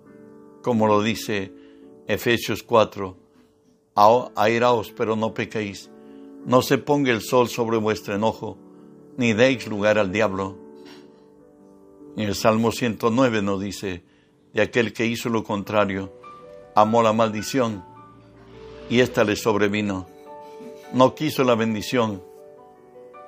como 0.62 0.87
lo 0.87 1.03
dice 1.03 1.53
Efesios 2.07 2.62
4. 2.62 3.16
Airaos, 4.37 4.92
pero 4.92 5.16
no 5.16 5.35
pequéis. 5.35 5.90
No 6.44 6.62
se 6.62 6.79
ponga 6.79 7.11
el 7.11 7.22
sol 7.22 7.49
sobre 7.49 7.79
vuestro 7.79 8.14
enojo, 8.14 8.59
ni 9.16 9.33
deis 9.33 9.66
lugar 9.66 9.99
al 9.99 10.12
diablo. 10.12 10.66
En 12.17 12.23
el 12.23 12.35
Salmo 12.35 12.73
109 12.73 13.43
nos 13.43 13.61
dice, 13.61 14.03
de 14.55 14.63
aquel 14.63 14.95
que 14.95 15.05
hizo 15.05 15.29
lo 15.29 15.45
contrario, 15.45 16.15
amó 16.75 17.03
la 17.03 17.13
maldición, 17.13 17.85
y 18.89 19.01
ésta 19.01 19.23
le 19.23 19.37
sobrevino. 19.37 20.07
No 20.95 21.15
quiso 21.15 21.45
la 21.45 21.55
bendición, 21.55 22.23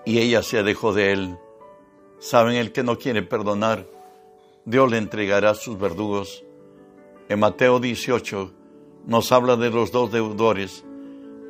y 0.07 0.21
ella 0.21 0.43
se 0.43 0.59
alejó 0.59 0.95
de 0.95 1.13
él. 1.13 1.37
Saben, 2.19 2.57
el 2.57 2.73
que 2.73 2.83
no 2.83 2.99
quiere 2.99 3.23
perdonar, 3.23 3.87
Dios 4.65 4.91
le 4.91 4.97
entregará 4.97 5.55
sus 5.55 5.79
verdugos. 5.79 6.43
En 7.29 7.41
Mateo 7.41 7.81
18 7.81 8.53
nos 9.05 9.33
habla 9.33 9.57
de 9.57 9.69
los 9.69 9.93
dos 9.93 10.11
deudores, 10.11 10.83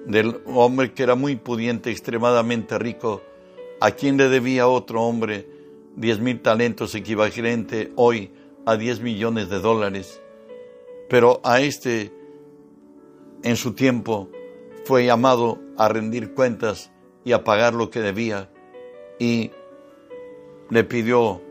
del 0.06 0.40
hombre 0.46 0.92
que 0.92 1.04
era 1.04 1.14
muy 1.14 1.36
pudiente, 1.36 1.92
extremadamente 1.92 2.80
rico, 2.80 3.22
a 3.80 3.92
quien 3.92 4.16
le 4.16 4.28
debía 4.28 4.66
otro 4.66 5.02
hombre 5.02 5.57
diez 5.98 6.20
mil 6.20 6.40
talentos 6.40 6.94
equivalente 6.94 7.92
hoy 7.96 8.30
a 8.64 8.76
diez 8.76 9.00
millones 9.00 9.48
de 9.50 9.58
dólares. 9.58 10.22
Pero 11.08 11.40
a 11.42 11.60
este, 11.60 12.12
en 13.42 13.56
su 13.56 13.72
tiempo, 13.72 14.28
fue 14.84 15.04
llamado 15.04 15.58
a 15.76 15.88
rendir 15.88 16.34
cuentas 16.34 16.92
y 17.24 17.32
a 17.32 17.44
pagar 17.44 17.74
lo 17.74 17.90
que 17.90 18.00
debía 18.00 18.50
y 19.18 19.50
le 20.70 20.84
pidió 20.84 21.42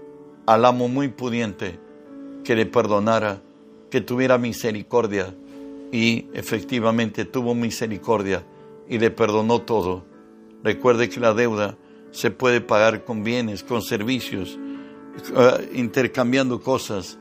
al 0.45 0.65
amo 0.65 0.87
muy 0.87 1.09
pudiente 1.09 1.79
que 2.43 2.55
le 2.55 2.65
perdonara, 2.65 3.41
que 3.91 4.01
tuviera 4.01 4.37
misericordia. 4.37 5.35
Y 5.91 6.27
efectivamente 6.33 7.25
tuvo 7.25 7.55
misericordia 7.55 8.43
y 8.87 8.99
le 8.99 9.11
perdonó 9.11 9.61
todo. 9.61 10.05
Recuerde 10.63 11.09
que 11.09 11.19
la 11.19 11.33
deuda 11.33 11.77
se 12.11 12.31
puede 12.31 12.61
pagar 12.61 13.03
con 13.03 13.23
bienes, 13.23 13.63
con 13.63 13.81
servicios, 13.81 14.57
eh, 15.35 15.71
intercambiando 15.73 16.61
cosas, 16.61 17.19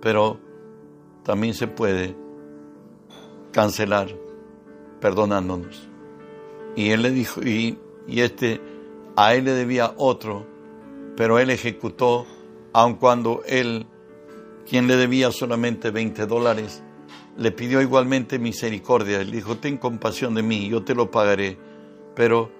pero 0.00 0.38
también 1.24 1.54
se 1.54 1.66
puede 1.66 2.16
cancelar 3.52 4.08
perdonándonos. 5.00 5.88
Y 6.76 6.90
él 6.90 7.02
le 7.02 7.10
dijo, 7.10 7.42
y, 7.42 7.78
y 8.06 8.20
este, 8.20 8.60
a 9.16 9.34
él 9.34 9.44
le 9.44 9.52
debía 9.52 9.94
otro 9.96 10.50
pero 11.20 11.38
él 11.38 11.50
ejecutó, 11.50 12.26
aun 12.72 12.94
cuando 12.94 13.42
él, 13.46 13.86
quien 14.66 14.86
le 14.86 14.96
debía 14.96 15.30
solamente 15.30 15.90
20 15.90 16.24
dólares, 16.24 16.82
le 17.36 17.52
pidió 17.52 17.82
igualmente 17.82 18.38
misericordia. 18.38 19.20
Él 19.20 19.30
dijo, 19.30 19.58
ten 19.58 19.76
compasión 19.76 20.34
de 20.34 20.42
mí, 20.42 20.70
yo 20.70 20.82
te 20.82 20.94
lo 20.94 21.10
pagaré. 21.10 21.58
Pero 22.16 22.50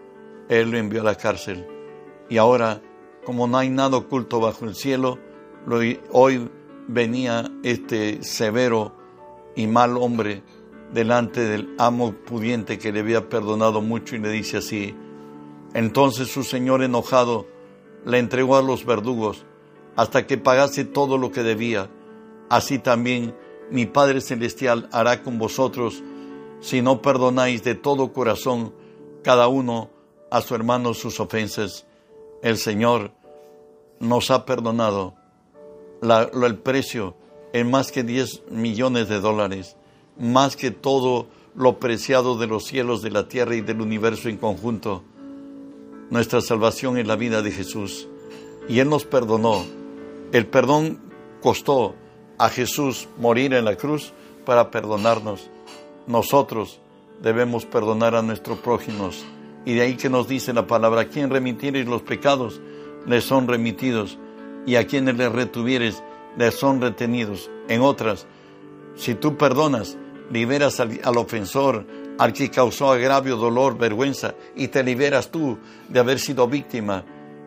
él 0.51 0.73
lo 0.73 0.79
envió 0.79 1.01
a 1.01 1.05
la 1.05 1.15
cárcel. 1.15 1.67
Y 2.29 2.37
ahora, 2.37 2.83
como 3.25 3.47
no 3.47 3.57
hay 3.57 3.71
nada 3.71 3.97
oculto 3.97 4.41
bajo 4.41 4.67
el 4.67 4.75
cielo, 4.75 5.19
hoy 6.11 6.51
venía 6.89 7.51
este 7.63 8.23
severo 8.23 8.93
y 9.55 9.67
mal 9.67 9.97
hombre 9.97 10.43
delante 10.93 11.41
del 11.41 11.75
amo 11.79 12.13
pudiente 12.13 12.79
que 12.79 12.93
le 12.93 13.01
había 13.01 13.29
perdonado 13.29 13.81
mucho 13.81 14.17
y 14.17 14.19
le 14.19 14.31
dice 14.31 14.57
así, 14.57 14.95
entonces 15.73 16.29
su 16.29 16.43
señor 16.43 16.83
enojado 16.83 17.47
le 18.05 18.19
entregó 18.19 18.57
a 18.57 18.63
los 18.63 18.85
verdugos 18.85 19.47
hasta 19.95 20.27
que 20.27 20.37
pagase 20.37 20.85
todo 20.85 21.17
lo 21.17 21.31
que 21.31 21.45
debía. 21.45 21.91
Así 22.49 22.81
también 22.81 23.37
mi 23.71 23.87
Padre 23.87 24.21
Celestial 24.21 24.89
hará 24.91 25.23
con 25.23 25.39
vosotros 25.39 26.03
si 26.59 26.83
no 26.83 27.01
perdonáis 27.03 27.63
de 27.63 27.77
todo 27.77 28.13
corazón 28.13 28.75
cada 29.23 29.47
uno 29.47 29.91
a 30.31 30.41
su 30.41 30.55
hermano 30.55 30.95
sus 30.95 31.21
ofensas. 31.21 31.87
El 32.43 32.57
Señor 32.57 33.13
nos 33.99 34.31
ha 34.31 34.47
perdonado 34.47 35.15
el 36.03 36.59
precio 36.59 37.15
en 37.53 37.71
más 37.71 37.93
que 37.93 38.03
10 38.03 38.45
millones 38.51 39.09
de 39.09 39.21
dólares, 39.21 39.77
más 40.19 40.57
que 40.57 40.71
todo 40.71 41.27
lo 41.55 41.79
preciado 41.79 42.39
de 42.39 42.47
los 42.47 42.65
cielos, 42.65 43.03
de 43.03 43.11
la 43.11 43.29
tierra 43.29 43.55
y 43.55 43.61
del 43.61 43.81
universo 43.81 44.29
en 44.29 44.37
conjunto. 44.37 45.03
Nuestra 46.11 46.41
salvación 46.41 46.97
en 46.99 47.09
la 47.09 47.17
vida 47.17 47.43
de 47.43 47.51
Jesús. 47.51 48.09
Y 48.69 48.79
Él 48.79 48.89
nos 48.89 49.05
perdonó. 49.05 49.65
El 50.33 50.47
perdón 50.47 51.01
costó 51.43 51.95
a 52.39 52.49
Jesús 52.49 53.09
morir 53.19 53.53
en 53.55 53.65
la 53.65 53.77
cruz 53.77 54.13
para 54.45 54.71
perdonarnos. 54.71 55.51
Nosotros 56.07 56.81
debemos 57.23 57.67
perdonar 57.67 58.15
a 58.15 58.23
nuestros 58.23 58.59
prójimos. 58.59 59.25
Y 59.65 59.75
de 59.75 59.83
ahí 59.83 59.97
que 59.97 60.09
nos 60.09 60.27
dice 60.29 60.53
la 60.53 60.67
palabra, 60.67 61.03
a 61.03 61.09
quien 61.09 61.31
remitieres 61.31 61.87
los 61.87 62.03
pecados, 62.03 62.61
les 63.07 63.25
son 63.25 63.49
remitidos 63.49 64.19
y 64.67 64.77
a 64.77 64.87
quienes 64.87 65.17
les 65.17 65.31
retuvieres 65.31 66.03
les 66.37 66.55
son 66.55 66.81
retenidos. 66.81 67.51
En 67.69 67.81
otras, 67.81 68.27
si 68.95 69.15
tú 69.15 69.37
perdonas, 69.37 69.97
liberas 70.31 70.81
al, 70.81 71.17
ofensor, 71.17 71.87
al 72.19 72.33
que 72.33 72.51
causó 72.51 72.93
agravio, 72.93 73.37
dolor, 73.37 73.77
vergüenza, 73.77 74.35
y 74.55 74.69
te 74.69 74.83
liberas 74.83 75.31
tú 75.31 75.59
de 75.89 76.01
haber 76.01 76.19
sido 76.19 76.47
víctima, 76.47 77.05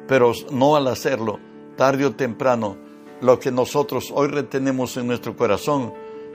pero 0.08 0.34
no 0.52 0.76
al 0.76 0.88
hacerlo, 0.88 1.40
tarde 1.78 2.06
o 2.06 2.12
temprano, 2.12 2.78
lo 3.22 3.40
que 3.40 3.52
nosotros 3.52 4.12
hoy 4.14 4.28
retenemos 4.28 4.98
en 4.98 5.08
nuestro 5.08 5.36
corazón, 5.36 5.94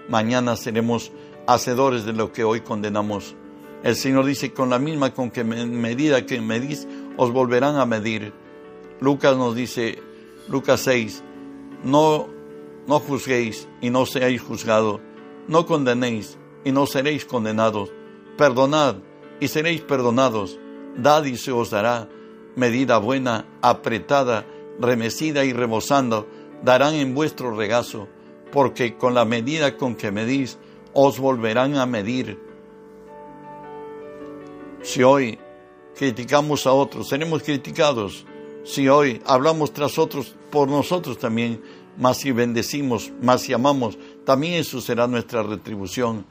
mañana 0.08 0.56
seremos 0.56 1.12
hacedores 1.46 2.04
de 2.04 2.14
lo 2.14 2.32
que 2.32 2.44
hoy 2.44 2.62
condenamos. 2.62 3.36
El 3.82 3.94
Señor 3.94 4.24
dice, 4.26 4.52
con 4.52 4.70
la 4.70 4.78
misma 4.78 5.14
con 5.14 5.30
que 5.30 5.44
medida 5.44 6.26
que 6.26 6.40
medís, 6.40 6.86
os 7.16 7.32
volverán 7.32 7.76
a 7.76 7.86
medir. 7.86 8.32
Lucas 9.00 9.36
nos 9.36 9.54
dice, 9.54 10.02
Lucas 10.48 10.80
6, 10.80 11.22
no, 11.84 12.28
no 12.86 13.00
juzguéis 13.00 13.68
y 13.80 13.90
no 13.90 14.06
seáis 14.06 14.40
juzgados, 14.42 15.00
no 15.46 15.66
condenéis 15.66 16.38
y 16.64 16.72
no 16.72 16.86
seréis 16.86 17.24
condenados, 17.24 17.92
perdonad 18.36 18.96
y 19.40 19.48
seréis 19.48 19.82
perdonados, 19.82 20.58
dad 20.96 21.24
y 21.24 21.36
se 21.36 21.52
os 21.52 21.70
dará, 21.70 22.08
medida 22.56 22.98
buena, 22.98 23.46
apretada, 23.62 24.44
remecida 24.80 25.44
y 25.44 25.52
rebosando, 25.52 26.26
darán 26.62 26.94
en 26.94 27.14
vuestro 27.14 27.54
regazo, 27.54 28.08
porque 28.50 28.96
con 28.96 29.14
la 29.14 29.24
medida 29.24 29.76
con 29.76 29.94
que 29.94 30.10
medís, 30.10 30.58
os 30.92 31.20
volverán 31.20 31.76
a 31.76 31.86
medir. 31.86 32.47
Si 34.82 35.02
hoy 35.02 35.38
criticamos 35.96 36.66
a 36.66 36.72
otros, 36.72 37.08
seremos 37.08 37.42
criticados. 37.42 38.24
Si 38.64 38.88
hoy 38.88 39.20
hablamos 39.26 39.72
tras 39.72 39.98
otros, 39.98 40.34
por 40.50 40.68
nosotros 40.68 41.18
también, 41.18 41.60
más 41.98 42.18
si 42.18 42.32
bendecimos, 42.32 43.12
más 43.20 43.42
si 43.42 43.52
amamos, 43.52 43.98
también 44.24 44.54
eso 44.54 44.80
será 44.80 45.06
nuestra 45.06 45.42
retribución. 45.42 46.24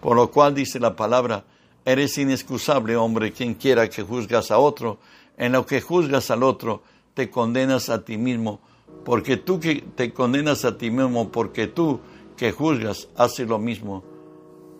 Por 0.00 0.16
lo 0.16 0.30
cual 0.30 0.54
dice 0.54 0.78
la 0.78 0.94
palabra, 0.94 1.44
eres 1.84 2.16
inexcusable, 2.18 2.96
hombre, 2.96 3.32
quien 3.32 3.54
quiera 3.54 3.88
que 3.88 4.02
juzgas 4.02 4.50
a 4.50 4.58
otro, 4.58 4.98
en 5.36 5.52
lo 5.52 5.66
que 5.66 5.80
juzgas 5.80 6.30
al 6.30 6.42
otro, 6.42 6.82
te 7.14 7.30
condenas 7.30 7.88
a 7.88 8.04
ti 8.04 8.16
mismo, 8.16 8.60
porque 9.04 9.36
tú 9.36 9.58
que 9.58 9.82
te 9.96 10.12
condenas 10.12 10.64
a 10.64 10.78
ti 10.78 10.90
mismo, 10.90 11.30
porque 11.30 11.66
tú 11.66 12.00
que 12.36 12.52
juzgas 12.52 13.08
haces 13.16 13.48
lo 13.48 13.58
mismo. 13.58 14.04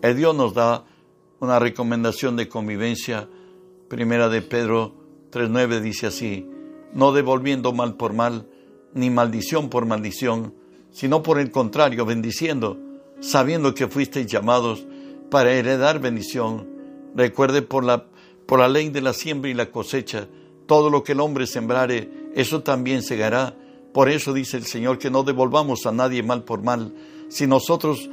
El 0.01 0.15
Dios 0.15 0.33
nos 0.35 0.53
da 0.53 0.85
una 1.39 1.59
recomendación 1.59 2.35
de 2.35 2.47
convivencia. 2.47 3.29
Primera 3.87 4.29
de 4.29 4.41
Pedro 4.41 4.93
3.9 5.31 5.79
dice 5.79 6.07
así, 6.07 6.47
no 6.93 7.11
devolviendo 7.11 7.73
mal 7.73 7.95
por 7.95 8.13
mal, 8.13 8.47
ni 8.93 9.09
maldición 9.09 9.69
por 9.69 9.85
maldición, 9.85 10.53
sino 10.91 11.23
por 11.23 11.39
el 11.39 11.51
contrario, 11.51 12.05
bendiciendo, 12.05 12.77
sabiendo 13.19 13.73
que 13.73 13.87
fuisteis 13.87 14.27
llamados 14.27 14.85
para 15.29 15.51
heredar 15.51 15.99
bendición. 15.99 16.67
Recuerde 17.15 17.61
por 17.61 17.83
la, 17.83 18.07
por 18.45 18.59
la 18.59 18.67
ley 18.67 18.89
de 18.89 19.01
la 19.01 19.13
siembra 19.13 19.49
y 19.49 19.53
la 19.53 19.71
cosecha, 19.71 20.27
todo 20.65 20.89
lo 20.89 21.03
que 21.03 21.13
el 21.13 21.19
hombre 21.19 21.47
sembrare, 21.47 22.09
eso 22.35 22.61
también 22.61 23.01
segará. 23.01 23.55
Por 23.93 24.09
eso 24.09 24.33
dice 24.33 24.57
el 24.57 24.65
Señor 24.65 24.99
que 24.99 25.09
no 25.09 25.23
devolvamos 25.23 25.85
a 25.85 25.91
nadie 25.91 26.21
mal 26.21 26.43
por 26.43 26.61
mal. 26.61 26.93
Si 27.29 27.47
nosotros 27.47 28.09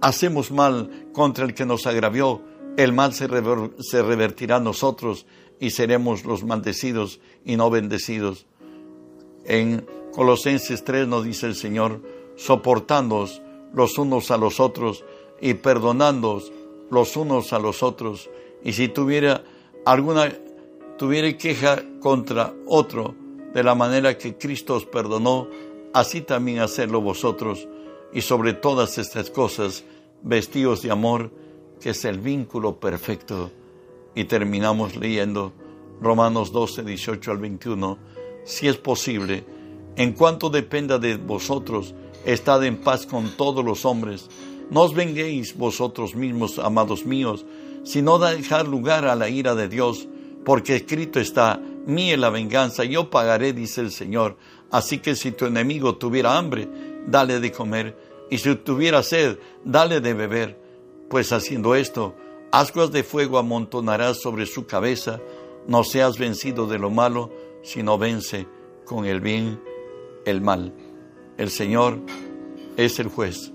hacemos 0.00 0.50
mal 0.50 1.08
contra 1.12 1.44
el 1.44 1.54
que 1.54 1.66
nos 1.66 1.86
agravió, 1.86 2.42
el 2.76 2.92
mal 2.92 3.12
se, 3.12 3.28
se 3.80 4.02
revertirá 4.02 4.56
a 4.56 4.60
nosotros 4.60 5.26
y 5.60 5.70
seremos 5.70 6.24
los 6.24 6.44
maldecidos 6.44 7.20
y 7.44 7.56
no 7.56 7.70
bendecidos. 7.70 8.46
En 9.44 9.86
Colosenses 10.12 10.84
3 10.84 11.08
nos 11.08 11.24
dice 11.24 11.46
el 11.46 11.54
Señor, 11.54 12.02
soportándoos 12.36 13.42
los 13.72 13.98
unos 13.98 14.30
a 14.30 14.36
los 14.36 14.60
otros 14.60 15.04
y 15.40 15.54
perdonándoos 15.54 16.52
los 16.90 17.16
unos 17.16 17.52
a 17.52 17.58
los 17.58 17.82
otros. 17.82 18.30
Y 18.62 18.72
si 18.72 18.88
tuviera 18.88 19.42
alguna 19.84 20.32
tuviera 20.98 21.32
queja 21.38 21.82
contra 22.00 22.52
otro, 22.66 23.14
de 23.54 23.62
la 23.62 23.74
manera 23.74 24.18
que 24.18 24.36
Cristo 24.36 24.74
os 24.74 24.84
perdonó, 24.84 25.48
así 25.94 26.20
también 26.20 26.58
hacerlo 26.58 27.00
vosotros. 27.00 27.66
Y 28.12 28.22
sobre 28.22 28.52
todas 28.52 28.98
estas 28.98 29.30
cosas, 29.30 29.84
vestidos 30.22 30.82
de 30.82 30.90
amor, 30.90 31.30
que 31.80 31.90
es 31.90 32.04
el 32.04 32.18
vínculo 32.18 32.80
perfecto. 32.80 33.50
Y 34.14 34.24
terminamos 34.24 34.96
leyendo 34.96 35.52
Romanos 36.00 36.52
12, 36.52 36.84
18 36.84 37.30
al 37.30 37.38
21 37.38 37.98
si 38.48 38.66
es 38.66 38.78
posible, 38.78 39.44
en 39.96 40.12
cuanto 40.12 40.48
dependa 40.48 40.98
de 40.98 41.16
vosotros, 41.16 41.94
estad 42.24 42.64
en 42.64 42.78
paz 42.78 43.04
con 43.04 43.36
todos 43.36 43.62
los 43.62 43.84
hombres. 43.84 44.30
No 44.70 44.82
os 44.82 44.94
venguéis 44.94 45.54
vosotros 45.54 46.14
mismos, 46.14 46.58
amados 46.58 47.04
míos, 47.04 47.44
sino 47.84 48.18
dejar 48.18 48.66
lugar 48.66 49.04
a 49.06 49.16
la 49.16 49.28
ira 49.28 49.54
de 49.54 49.68
Dios, 49.68 50.08
porque 50.46 50.76
escrito 50.76 51.20
está, 51.20 51.60
mía 51.84 52.16
la 52.16 52.30
venganza, 52.30 52.84
yo 52.84 53.10
pagaré, 53.10 53.52
dice 53.52 53.82
el 53.82 53.90
Señor. 53.90 54.38
Así 54.70 54.98
que 54.98 55.14
si 55.14 55.32
tu 55.32 55.44
enemigo 55.44 55.96
tuviera 55.96 56.38
hambre, 56.38 56.68
dale 57.10 57.40
de 57.40 57.52
comer, 57.52 57.96
y 58.30 58.38
si 58.38 58.54
tuviera 58.56 59.02
sed, 59.02 59.38
dale 59.64 60.00
de 60.00 60.14
beber, 60.14 60.58
pues 61.08 61.32
haciendo 61.32 61.74
esto, 61.74 62.14
ascuas 62.52 62.92
de 62.92 63.02
fuego 63.02 63.38
amontonarás 63.38 64.20
sobre 64.20 64.46
su 64.46 64.66
cabeza, 64.66 65.20
no 65.66 65.84
seas 65.84 66.18
vencido 66.18 66.66
de 66.66 66.78
lo 66.78 66.90
malo, 66.90 67.30
sino 67.62 67.98
vence 67.98 68.46
con 68.84 69.04
el 69.04 69.20
bien 69.20 69.60
el 70.24 70.40
mal. 70.40 70.72
El 71.36 71.50
Señor 71.50 71.98
es 72.76 72.98
el 72.98 73.08
juez. 73.08 73.52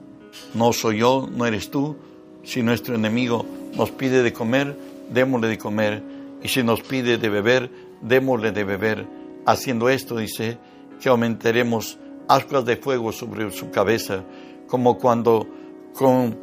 No 0.53 0.73
soy 0.73 0.99
yo, 0.99 1.27
no 1.31 1.45
eres 1.45 1.69
tú. 1.69 1.95
Si 2.43 2.61
nuestro 2.61 2.95
enemigo 2.95 3.45
nos 3.75 3.91
pide 3.91 4.23
de 4.23 4.33
comer, 4.33 4.77
démosle 5.09 5.47
de 5.47 5.57
comer. 5.57 6.03
Y 6.41 6.47
si 6.47 6.63
nos 6.63 6.81
pide 6.81 7.17
de 7.17 7.29
beber, 7.29 7.69
démosle 8.01 8.51
de 8.51 8.63
beber. 8.63 9.07
Haciendo 9.45 9.89
esto, 9.89 10.17
dice, 10.17 10.57
que 11.01 11.09
aumentaremos 11.09 11.97
ascuas 12.27 12.65
de 12.65 12.77
fuego 12.77 13.11
sobre 13.11 13.51
su 13.51 13.69
cabeza, 13.71 14.23
como 14.67 14.97
cuando 14.97 15.47
con 15.93 16.37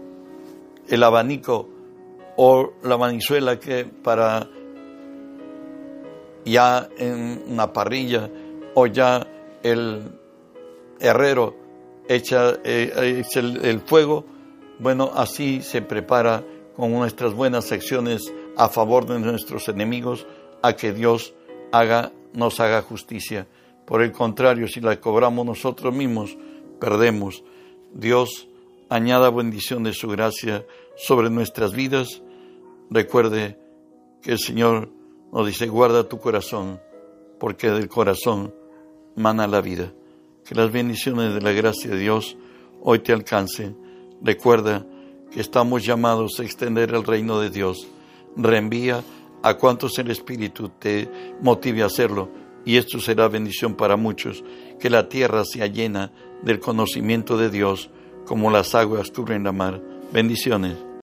el 0.88 1.02
abanico 1.02 1.68
o 2.36 2.72
la 2.82 2.96
manizuela 2.96 3.58
que 3.58 3.84
para 3.84 4.48
ya 6.44 6.88
en 6.98 7.42
una 7.48 7.72
parrilla 7.72 8.30
o 8.74 8.86
ya 8.86 9.26
el 9.62 10.02
herrero 10.98 11.56
echa, 12.08 12.54
eh, 12.64 13.22
el, 13.34 13.80
fuego, 13.80 14.24
bueno, 14.78 15.10
así 15.14 15.62
se 15.62 15.82
prepara 15.82 16.42
con 16.76 16.92
nuestras 16.92 17.34
buenas 17.34 17.70
acciones 17.72 18.32
a 18.56 18.68
favor 18.68 19.06
de 19.06 19.18
nuestros 19.18 19.68
enemigos 19.68 20.26
a 20.62 20.74
que 20.74 20.92
Dios 20.92 21.34
haga, 21.72 22.12
nos 22.32 22.58
haga 22.60 22.82
justicia. 22.82 23.46
Por 23.90 24.02
el 24.02 24.12
contrario, 24.12 24.68
si 24.68 24.80
la 24.80 25.00
cobramos 25.00 25.44
nosotros 25.44 25.92
mismos, 25.92 26.38
perdemos. 26.78 27.42
Dios 27.92 28.46
añada 28.88 29.30
bendición 29.30 29.82
de 29.82 29.92
su 29.92 30.06
gracia 30.06 30.64
sobre 30.96 31.28
nuestras 31.28 31.72
vidas. 31.72 32.22
Recuerde 32.88 33.58
que 34.22 34.30
el 34.30 34.38
Señor 34.38 34.92
nos 35.32 35.44
dice, 35.44 35.66
guarda 35.66 36.08
tu 36.08 36.20
corazón, 36.20 36.80
porque 37.40 37.68
del 37.72 37.88
corazón 37.88 38.54
mana 39.16 39.48
la 39.48 39.60
vida. 39.60 39.92
Que 40.44 40.54
las 40.54 40.70
bendiciones 40.70 41.34
de 41.34 41.40
la 41.40 41.50
gracia 41.50 41.90
de 41.90 41.98
Dios 41.98 42.36
hoy 42.82 43.00
te 43.00 43.12
alcancen. 43.12 43.76
Recuerda 44.22 44.86
que 45.32 45.40
estamos 45.40 45.84
llamados 45.84 46.38
a 46.38 46.44
extender 46.44 46.94
el 46.94 47.02
reino 47.02 47.40
de 47.40 47.50
Dios. 47.50 47.88
Reenvía 48.36 49.02
a 49.42 49.54
cuantos 49.54 49.98
el 49.98 50.12
Espíritu 50.12 50.68
te 50.78 51.10
motive 51.40 51.82
a 51.82 51.86
hacerlo 51.86 52.39
y 52.64 52.76
esto 52.76 53.00
será 53.00 53.28
bendición 53.28 53.74
para 53.74 53.96
muchos. 53.96 54.44
Que 54.78 54.90
la 54.90 55.08
tierra 55.08 55.44
sea 55.44 55.66
llena 55.66 56.12
del 56.42 56.60
conocimiento 56.60 57.36
de 57.36 57.50
Dios 57.50 57.90
como 58.26 58.50
las 58.50 58.74
aguas 58.74 59.10
cubren 59.10 59.44
la 59.44 59.52
mar. 59.52 59.82
Bendiciones. 60.12 60.89